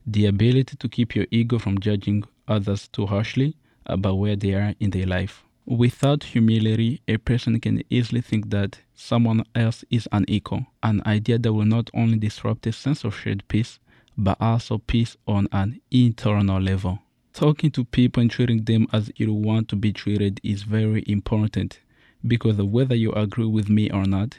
the 0.06 0.26
ability 0.26 0.76
to 0.76 0.88
keep 0.88 1.16
your 1.16 1.26
ego 1.30 1.58
from 1.58 1.80
judging 1.80 2.24
others 2.46 2.88
too 2.88 3.06
harshly 3.06 3.56
about 3.86 4.14
where 4.14 4.36
they 4.36 4.54
are 4.54 4.74
in 4.78 4.90
their 4.90 5.06
life. 5.06 5.42
Without 5.66 6.22
humility, 6.22 7.00
a 7.08 7.16
person 7.16 7.58
can 7.58 7.82
easily 7.90 8.20
think 8.20 8.50
that 8.50 8.78
someone 8.94 9.42
else 9.54 9.84
is 9.90 10.06
an 10.12 10.24
unequal, 10.28 10.66
an 10.84 11.02
idea 11.04 11.38
that 11.38 11.52
will 11.52 11.64
not 11.64 11.90
only 11.92 12.16
disrupt 12.16 12.66
a 12.68 12.72
sense 12.72 13.02
of 13.02 13.16
shared 13.16 13.46
peace, 13.48 13.80
but 14.16 14.36
also 14.40 14.78
peace 14.78 15.16
on 15.26 15.48
an 15.50 15.80
internal 15.90 16.60
level. 16.60 17.00
Talking 17.36 17.70
to 17.72 17.84
people 17.84 18.22
and 18.22 18.30
treating 18.30 18.64
them 18.64 18.86
as 18.94 19.10
you 19.16 19.30
want 19.30 19.68
to 19.68 19.76
be 19.76 19.92
treated 19.92 20.40
is 20.42 20.62
very 20.62 21.04
important 21.06 21.80
because 22.26 22.56
whether 22.56 22.94
you 22.94 23.12
agree 23.12 23.44
with 23.44 23.68
me 23.68 23.90
or 23.90 24.06
not, 24.06 24.38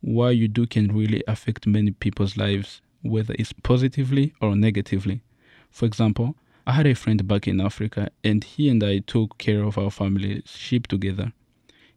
what 0.00 0.30
you 0.30 0.48
do 0.48 0.66
can 0.66 0.96
really 0.96 1.22
affect 1.28 1.66
many 1.66 1.90
people's 1.90 2.38
lives 2.38 2.80
whether 3.02 3.34
it's 3.38 3.52
positively 3.52 4.32
or 4.40 4.56
negatively. 4.56 5.20
For 5.70 5.84
example, 5.84 6.34
I 6.66 6.72
had 6.72 6.86
a 6.86 6.94
friend 6.94 7.28
back 7.28 7.46
in 7.46 7.60
Africa, 7.60 8.08
and 8.24 8.42
he 8.42 8.70
and 8.70 8.82
I 8.82 9.00
took 9.00 9.36
care 9.36 9.62
of 9.62 9.76
our 9.76 9.90
family's 9.90 10.44
sheep 10.46 10.86
together. 10.86 11.34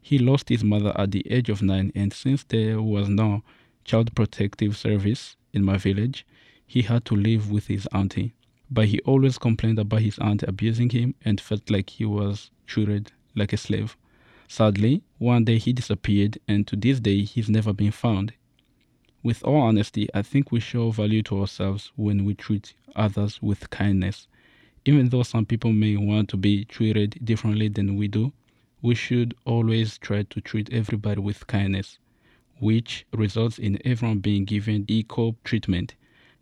He 0.02 0.20
lost 0.20 0.50
his 0.50 0.62
mother 0.62 0.92
at 0.98 1.12
the 1.12 1.26
age 1.32 1.48
of 1.48 1.62
nine, 1.62 1.94
and 1.96 2.12
since 2.12 2.44
there 2.44 2.82
was 2.82 3.08
no 3.08 3.44
child 3.86 4.14
protective 4.14 4.76
service 4.76 5.38
in 5.54 5.64
my 5.64 5.78
village, 5.78 6.26
he 6.66 6.82
had 6.82 7.06
to 7.06 7.16
live 7.16 7.50
with 7.50 7.68
his 7.68 7.88
auntie. 7.94 8.34
But 8.70 8.88
he 8.88 9.00
always 9.02 9.38
complained 9.38 9.80
about 9.80 10.02
his 10.02 10.20
aunt 10.20 10.44
abusing 10.44 10.90
him 10.90 11.16
and 11.24 11.40
felt 11.40 11.70
like 11.70 11.90
he 11.90 12.06
was 12.06 12.52
treated 12.66 13.12
like 13.36 13.54
a 13.54 13.58
slave. 13.58 13.96
Sadly, 14.48 15.02
one 15.18 15.46
day 15.46 15.58
he 15.58 15.74
disappeared, 15.74 16.38
and 16.48 16.66
to 16.68 16.76
this 16.76 17.00
day 17.00 17.24
he's 17.24 17.50
never 17.50 17.74
been 17.74 17.92
found. 17.92 18.34
With 19.24 19.44
all 19.44 19.62
honesty, 19.62 20.08
I 20.14 20.22
think 20.22 20.52
we 20.52 20.60
show 20.60 20.92
value 20.92 21.22
to 21.24 21.42
ourselves 21.42 21.92
when 21.96 22.24
we 22.24 22.34
treat 22.34 22.74
others 22.96 23.42
with 23.42 23.70
kindness. 23.70 24.28
Even 24.86 25.10
though 25.10 25.24
some 25.24 25.46
people 25.46 25.74
may 25.74 25.98
want 25.98 26.30
to 26.30 26.38
be 26.38 26.64
treated 26.64 27.20
differently 27.24 27.68
than 27.68 27.98
we 27.98 28.08
do, 28.08 28.32
we 28.82 28.96
should 28.96 29.34
always 29.46 29.98
try 29.98 30.24
to 30.24 30.40
treat 30.40 30.72
everybody 30.72 31.20
with 31.20 31.48
kindness, 31.48 32.00
which 32.60 33.06
results 33.12 33.58
in 33.60 33.80
everyone 33.84 34.20
being 34.20 34.46
given 34.46 34.86
equal 34.88 35.36
treatment. 35.44 35.96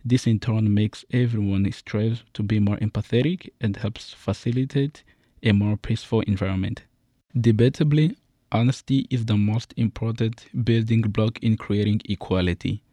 This 0.08 0.28
in 0.28 0.39
turn 0.39 0.72
makes 0.72 1.04
everyone 1.10 1.72
strive 1.72 2.24
to 2.34 2.44
be 2.44 2.60
more 2.60 2.78
empathetic 2.78 3.50
and 3.60 3.76
helps 3.76 4.13
facilitate 4.13 5.04
a 5.41 5.52
more 5.52 5.78
peaceful 5.78 6.22
environment. 6.22 6.84
Debatably, 7.36 8.15
honesty 8.52 9.08
is 9.10 9.26
the 9.26 9.36
most 9.36 9.74
important 9.78 10.46
building 10.63 11.02
block 11.02 11.39
in 11.39 11.58
creating 11.58 12.02
equality. 12.08 12.84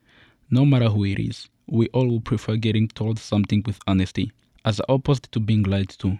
No 0.50 0.64
matter 0.64 0.88
who 0.88 1.04
it 1.04 1.18
is, 1.18 1.50
we 1.66 1.88
all 1.88 2.08
will 2.08 2.22
prefer 2.22 2.56
getting 2.56 2.88
told 2.88 3.18
something 3.18 3.62
with 3.66 3.78
honesty, 3.86 4.32
as 4.64 4.80
opposed 4.88 5.30
to 5.32 5.38
being 5.38 5.64
lied 5.64 5.90
to. 5.98 6.18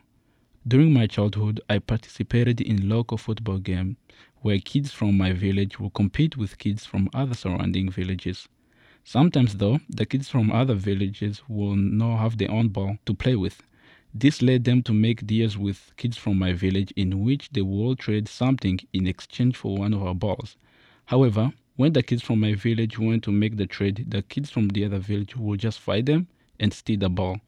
During 0.68 0.92
my 0.92 1.06
childhood, 1.06 1.62
I 1.70 1.78
participated 1.78 2.60
in 2.60 2.90
local 2.90 3.16
football 3.16 3.58
games 3.58 3.96
where 4.42 4.58
kids 4.58 4.92
from 4.92 5.16
my 5.16 5.32
village 5.32 5.80
will 5.80 5.90
compete 5.90 6.36
with 6.36 6.58
kids 6.58 6.84
from 6.84 7.08
other 7.14 7.34
surrounding 7.34 7.90
villages. 7.90 8.46
Sometimes, 9.04 9.56
though, 9.56 9.80
the 9.88 10.06
kids 10.06 10.28
from 10.28 10.50
other 10.52 10.74
villages 10.74 11.42
will 11.48 11.76
not 11.76 12.18
have 12.18 12.38
their 12.38 12.50
own 12.50 12.68
ball 12.68 12.98
to 13.06 13.14
play 13.14 13.36
with, 13.36 13.62
this 14.14 14.42
led 14.42 14.64
them 14.64 14.82
to 14.82 14.92
make 14.92 15.26
deals 15.26 15.56
with 15.56 15.92
kids 15.96 16.18
from 16.18 16.38
my 16.38 16.52
village 16.52 16.92
in 16.96 17.24
which 17.24 17.48
they 17.50 17.62
would 17.62 17.98
trade 17.98 18.28
something 18.28 18.78
in 18.92 19.06
exchange 19.06 19.56
for 19.56 19.76
one 19.78 19.94
of 19.94 20.02
our 20.02 20.14
balls. 20.14 20.56
However, 21.06 21.52
when 21.76 21.94
the 21.94 22.02
kids 22.02 22.22
from 22.22 22.40
my 22.40 22.54
village 22.54 22.98
went 22.98 23.24
to 23.24 23.32
make 23.32 23.56
the 23.56 23.66
trade, 23.66 24.04
the 24.10 24.22
kids 24.22 24.50
from 24.50 24.68
the 24.68 24.84
other 24.84 24.98
village 24.98 25.34
would 25.34 25.60
just 25.60 25.80
fight 25.80 26.06
them 26.06 26.28
and 26.60 26.72
steal 26.74 26.98
the 26.98 27.08
ball. 27.08 27.40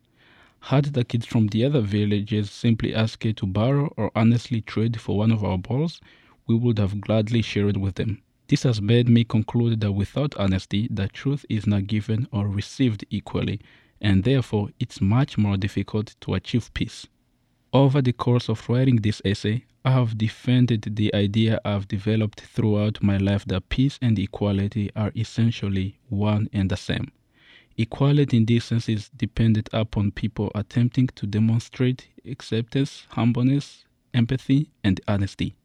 Had 0.60 0.86
the 0.86 1.04
kids 1.04 1.26
from 1.26 1.48
the 1.48 1.64
other 1.64 1.82
villages 1.82 2.50
simply 2.50 2.94
asked 2.94 3.20
to 3.36 3.46
borrow 3.46 3.92
or 3.98 4.10
honestly 4.16 4.62
trade 4.62 4.98
for 4.98 5.18
one 5.18 5.30
of 5.30 5.44
our 5.44 5.58
balls, 5.58 6.00
we 6.46 6.54
would 6.54 6.78
have 6.78 7.00
gladly 7.02 7.42
shared 7.42 7.76
with 7.76 7.96
them. 7.96 8.22
This 8.48 8.64
has 8.64 8.82
made 8.82 9.08
me 9.08 9.24
conclude 9.24 9.80
that 9.80 9.92
without 9.92 10.36
honesty, 10.36 10.86
the 10.90 11.08
truth 11.08 11.46
is 11.48 11.66
not 11.66 11.86
given 11.86 12.28
or 12.30 12.46
received 12.46 13.04
equally, 13.08 13.60
and 14.00 14.22
therefore 14.22 14.68
it's 14.78 15.00
much 15.00 15.38
more 15.38 15.56
difficult 15.56 16.14
to 16.20 16.34
achieve 16.34 16.72
peace. 16.74 17.06
Over 17.72 18.02
the 18.02 18.12
course 18.12 18.48
of 18.50 18.68
writing 18.68 18.96
this 18.96 19.22
essay, 19.24 19.64
I 19.84 19.92
have 19.92 20.16
defended 20.18 20.96
the 20.96 21.14
idea 21.14 21.60
I've 21.64 21.88
developed 21.88 22.40
throughout 22.40 23.02
my 23.02 23.16
life 23.16 23.44
that 23.46 23.68
peace 23.68 23.98
and 24.00 24.18
equality 24.18 24.90
are 24.94 25.12
essentially 25.16 25.98
one 26.08 26.48
and 26.52 26.70
the 26.70 26.76
same. 26.76 27.12
Equality 27.76 28.36
in 28.36 28.44
this 28.44 28.66
sense 28.66 28.88
is 28.88 29.08
dependent 29.16 29.68
upon 29.72 30.12
people 30.12 30.52
attempting 30.54 31.08
to 31.16 31.26
demonstrate 31.26 32.08
acceptance, 32.24 33.06
humbleness, 33.10 33.84
empathy, 34.12 34.70
and 34.84 35.00
honesty. 35.08 35.56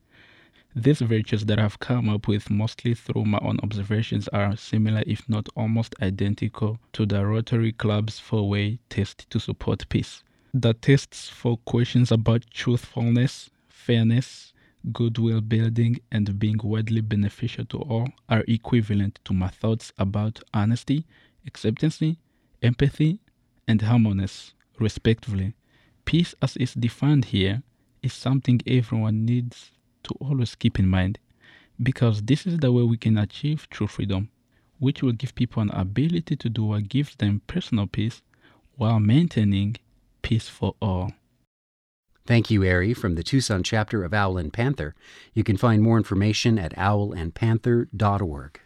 These 0.81 1.01
virtues 1.01 1.43
that 1.47 1.59
I've 1.59 1.77
come 1.79 2.07
up 2.07 2.29
with 2.29 2.49
mostly 2.49 2.93
through 2.93 3.25
my 3.25 3.39
own 3.41 3.59
observations 3.61 4.29
are 4.29 4.55
similar, 4.55 5.03
if 5.05 5.27
not 5.27 5.49
almost 5.53 5.93
identical, 6.01 6.79
to 6.93 7.05
the 7.05 7.25
Rotary 7.25 7.73
Club's 7.73 8.17
four 8.17 8.47
way 8.47 8.79
test 8.87 9.29
to 9.29 9.41
support 9.41 9.89
peace. 9.89 10.23
The 10.53 10.73
tests 10.73 11.27
for 11.27 11.57
questions 11.57 12.13
about 12.13 12.45
truthfulness, 12.51 13.49
fairness, 13.67 14.53
goodwill 14.93 15.41
building, 15.41 15.99
and 16.13 16.39
being 16.39 16.61
widely 16.63 17.01
beneficial 17.01 17.65
to 17.65 17.79
all 17.79 18.07
are 18.29 18.45
equivalent 18.47 19.19
to 19.25 19.33
my 19.33 19.49
thoughts 19.49 19.91
about 19.97 20.39
honesty, 20.53 21.05
acceptance, 21.45 22.01
empathy, 22.63 23.19
and 23.67 23.81
harmonious, 23.81 24.53
respectively. 24.79 25.55
Peace, 26.05 26.33
as 26.41 26.55
is 26.55 26.73
defined 26.73 27.25
here, 27.25 27.63
is 28.01 28.13
something 28.13 28.61
everyone 28.65 29.25
needs 29.25 29.71
to 30.03 30.15
always 30.19 30.55
keep 30.55 30.79
in 30.79 30.87
mind 30.87 31.19
because 31.81 32.21
this 32.23 32.45
is 32.45 32.57
the 32.59 32.71
way 32.71 32.83
we 32.83 32.97
can 32.97 33.17
achieve 33.17 33.67
true 33.69 33.87
freedom, 33.87 34.29
which 34.79 35.01
will 35.01 35.13
give 35.13 35.35
people 35.35 35.61
an 35.61 35.71
ability 35.71 36.35
to 36.35 36.49
do 36.49 36.65
what 36.65 36.89
gives 36.89 37.15
them 37.15 37.41
personal 37.47 37.87
peace 37.87 38.21
while 38.75 38.99
maintaining 38.99 39.77
peace 40.21 40.49
for 40.49 40.75
all. 40.81 41.13
Thank 42.25 42.51
you, 42.51 42.63
Eri, 42.63 42.93
from 42.93 43.15
the 43.15 43.23
Tucson 43.23 43.63
chapter 43.63 44.03
of 44.03 44.13
Owl 44.13 44.37
and 44.37 44.53
Panther. 44.53 44.93
You 45.33 45.43
can 45.43 45.57
find 45.57 45.81
more 45.81 45.97
information 45.97 46.59
at 46.59 46.75
owlandpanther.org. 46.75 48.59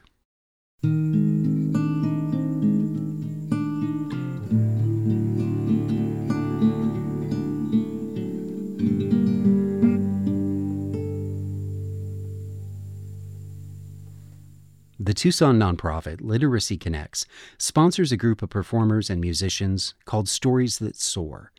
The 15.13 15.19
Tucson 15.19 15.59
nonprofit 15.59 16.21
Literacy 16.21 16.75
Connects 16.75 17.27
sponsors 17.59 18.11
a 18.11 18.17
group 18.17 18.41
of 18.41 18.49
performers 18.49 19.11
and 19.11 19.21
musicians 19.21 19.93
called 20.05 20.27
Stories 20.27 20.79
That 20.79 20.95
Soar. 20.95 21.51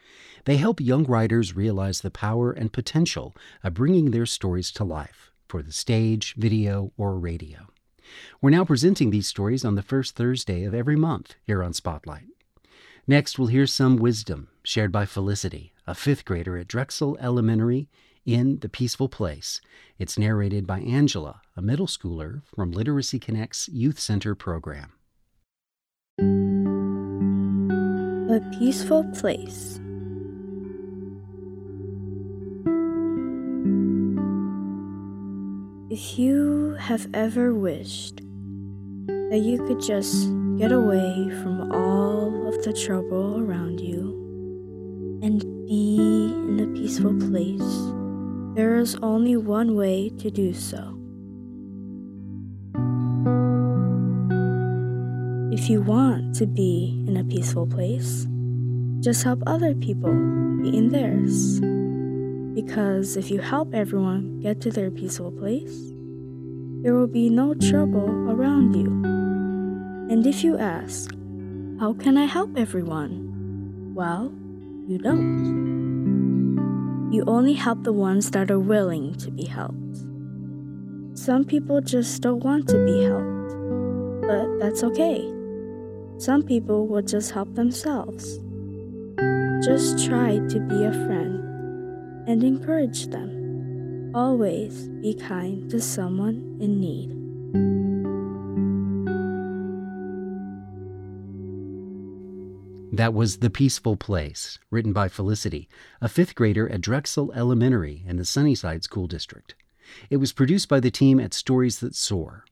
They 0.44 0.56
help 0.56 0.80
young 0.80 1.04
writers 1.04 1.54
realize 1.54 2.00
the 2.00 2.10
power 2.10 2.50
and 2.50 2.72
potential 2.72 3.32
of 3.62 3.74
bringing 3.74 4.10
their 4.10 4.26
stories 4.26 4.72
to 4.72 4.82
life 4.82 5.30
for 5.46 5.62
the 5.62 5.70
stage, 5.70 6.34
video, 6.34 6.90
or 6.96 7.16
radio. 7.16 7.68
We're 8.40 8.50
now 8.50 8.64
presenting 8.64 9.10
these 9.10 9.28
stories 9.28 9.64
on 9.64 9.76
the 9.76 9.82
first 9.82 10.16
Thursday 10.16 10.64
of 10.64 10.74
every 10.74 10.96
month 10.96 11.36
here 11.44 11.62
on 11.62 11.74
Spotlight. 11.74 12.26
Next, 13.06 13.38
we'll 13.38 13.46
hear 13.46 13.68
some 13.68 13.98
wisdom 13.98 14.48
shared 14.64 14.90
by 14.90 15.06
Felicity, 15.06 15.72
a 15.86 15.94
fifth 15.94 16.24
grader 16.24 16.58
at 16.58 16.66
Drexel 16.66 17.16
Elementary 17.20 17.88
in 18.26 18.58
The 18.58 18.68
Peaceful 18.68 19.08
Place. 19.08 19.60
It's 19.96 20.18
narrated 20.18 20.66
by 20.66 20.80
Angela, 20.80 21.40
a 21.56 21.62
middle 21.62 21.86
schooler 21.86 22.42
from 22.44 22.72
Literacy 22.72 23.20
Connect's 23.20 23.68
Youth 23.68 24.00
Center 24.00 24.34
program. 24.34 24.92
A 28.28 28.40
Peaceful 28.58 29.04
Place. 29.14 29.78
If 35.90 36.18
you 36.18 36.74
have 36.80 37.06
ever 37.14 37.54
wished 37.54 38.16
that 39.06 39.40
you 39.44 39.64
could 39.64 39.80
just 39.80 40.26
get 40.58 40.72
away 40.72 41.30
from 41.40 41.70
all 41.70 42.48
of 42.48 42.64
the 42.64 42.72
trouble 42.72 43.38
around 43.38 43.80
you 43.80 45.20
and 45.22 45.40
be 45.68 46.32
in 46.34 46.58
a 46.58 46.66
peaceful 46.76 47.14
place, 47.14 48.56
there 48.56 48.74
is 48.74 48.96
only 48.96 49.36
one 49.36 49.76
way 49.76 50.08
to 50.18 50.32
do 50.32 50.52
so. 50.52 51.03
If 55.54 55.70
you 55.70 55.82
want 55.82 56.34
to 56.42 56.48
be 56.48 57.00
in 57.06 57.16
a 57.16 57.22
peaceful 57.22 57.64
place, 57.64 58.26
just 58.98 59.22
help 59.22 59.40
other 59.46 59.72
people 59.72 60.10
be 60.60 60.76
in 60.76 60.88
theirs. 60.88 61.60
Because 62.58 63.16
if 63.16 63.30
you 63.30 63.38
help 63.38 63.72
everyone 63.72 64.40
get 64.40 64.60
to 64.62 64.72
their 64.72 64.90
peaceful 64.90 65.30
place, 65.30 65.92
there 66.82 66.92
will 66.92 67.06
be 67.06 67.30
no 67.30 67.54
trouble 67.54 68.10
around 68.28 68.74
you. 68.74 68.88
And 70.10 70.26
if 70.26 70.42
you 70.42 70.58
ask, 70.58 71.14
How 71.78 71.94
can 71.94 72.18
I 72.18 72.24
help 72.24 72.58
everyone? 72.58 73.94
Well, 73.94 74.34
you 74.88 74.98
don't. 74.98 75.54
You 77.12 77.22
only 77.28 77.54
help 77.54 77.84
the 77.84 77.92
ones 77.92 78.32
that 78.32 78.50
are 78.50 78.58
willing 78.58 79.14
to 79.18 79.30
be 79.30 79.44
helped. 79.44 79.98
Some 81.14 81.44
people 81.44 81.80
just 81.80 82.22
don't 82.22 82.42
want 82.42 82.66
to 82.70 82.84
be 82.84 83.04
helped, 83.04 83.54
but 84.26 84.58
that's 84.58 84.82
okay. 84.82 85.33
Some 86.18 86.42
people 86.42 86.86
will 86.86 87.02
just 87.02 87.32
help 87.32 87.54
themselves. 87.54 88.38
Just 89.64 90.04
try 90.06 90.38
to 90.48 90.60
be 90.60 90.84
a 90.84 90.92
friend 91.06 92.28
and 92.28 92.42
encourage 92.42 93.08
them. 93.08 94.12
Always 94.14 94.88
be 94.88 95.14
kind 95.14 95.68
to 95.70 95.80
someone 95.80 96.58
in 96.60 96.80
need. 96.80 97.10
That 102.96 103.12
was 103.12 103.38
The 103.38 103.50
Peaceful 103.50 103.96
Place, 103.96 104.60
written 104.70 104.92
by 104.92 105.08
Felicity, 105.08 105.68
a 106.00 106.08
fifth 106.08 106.36
grader 106.36 106.70
at 106.70 106.80
Drexel 106.80 107.32
Elementary 107.32 108.04
in 108.06 108.18
the 108.18 108.24
Sunnyside 108.24 108.84
School 108.84 109.08
District. 109.08 109.56
It 110.10 110.18
was 110.18 110.32
produced 110.32 110.68
by 110.68 110.78
the 110.78 110.92
team 110.92 111.18
at 111.18 111.34
Stories 111.34 111.80
That 111.80 111.96
Soar. 111.96 112.44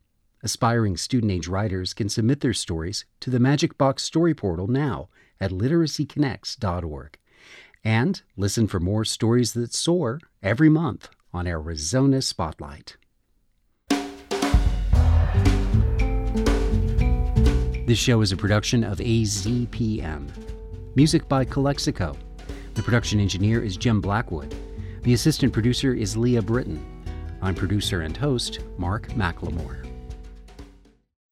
Aspiring 0.45 0.97
student 0.97 1.31
age 1.31 1.47
writers 1.47 1.95
can 1.95 2.09
submit 2.09 2.41
their 2.41 2.53
stories 2.53 3.05
to 3.21 3.31
the 3.31 3.39
Magic 3.39 3.79
Box 3.79 4.03
Story 4.03 4.35
Portal 4.35 4.67
now 4.67 5.09
at 5.41 5.53
literacyconnects.org. 5.53 7.17
And 7.85 8.23
listen 8.37 8.67
for 8.67 8.81
more 8.81 9.05
stories 9.05 9.53
that 9.53 9.73
soar 9.73 10.19
every 10.43 10.69
month 10.69 11.11
on 11.33 11.47
Arizona 11.47 12.21
Spotlight. 12.21 12.97
This 17.87 17.99
show 17.99 18.21
is 18.21 18.33
a 18.33 18.37
production 18.37 18.83
of 18.83 18.99
AZPM. 18.99 20.29
Music 20.97 21.29
by 21.29 21.45
Calexico. 21.45 22.17
The 22.75 22.83
production 22.83 23.21
engineer 23.21 23.63
is 23.63 23.77
Jim 23.77 24.01
Blackwood. 24.01 24.53
The 25.03 25.15
assistant 25.15 25.53
producer 25.53 25.95
is 25.95 26.17
Leah 26.17 26.43
Britton. 26.43 26.85
I'm 27.41 27.55
producer 27.55 28.01
and 28.01 28.17
host 28.17 28.59
Mark 28.77 29.07
McLemore. 29.11 29.92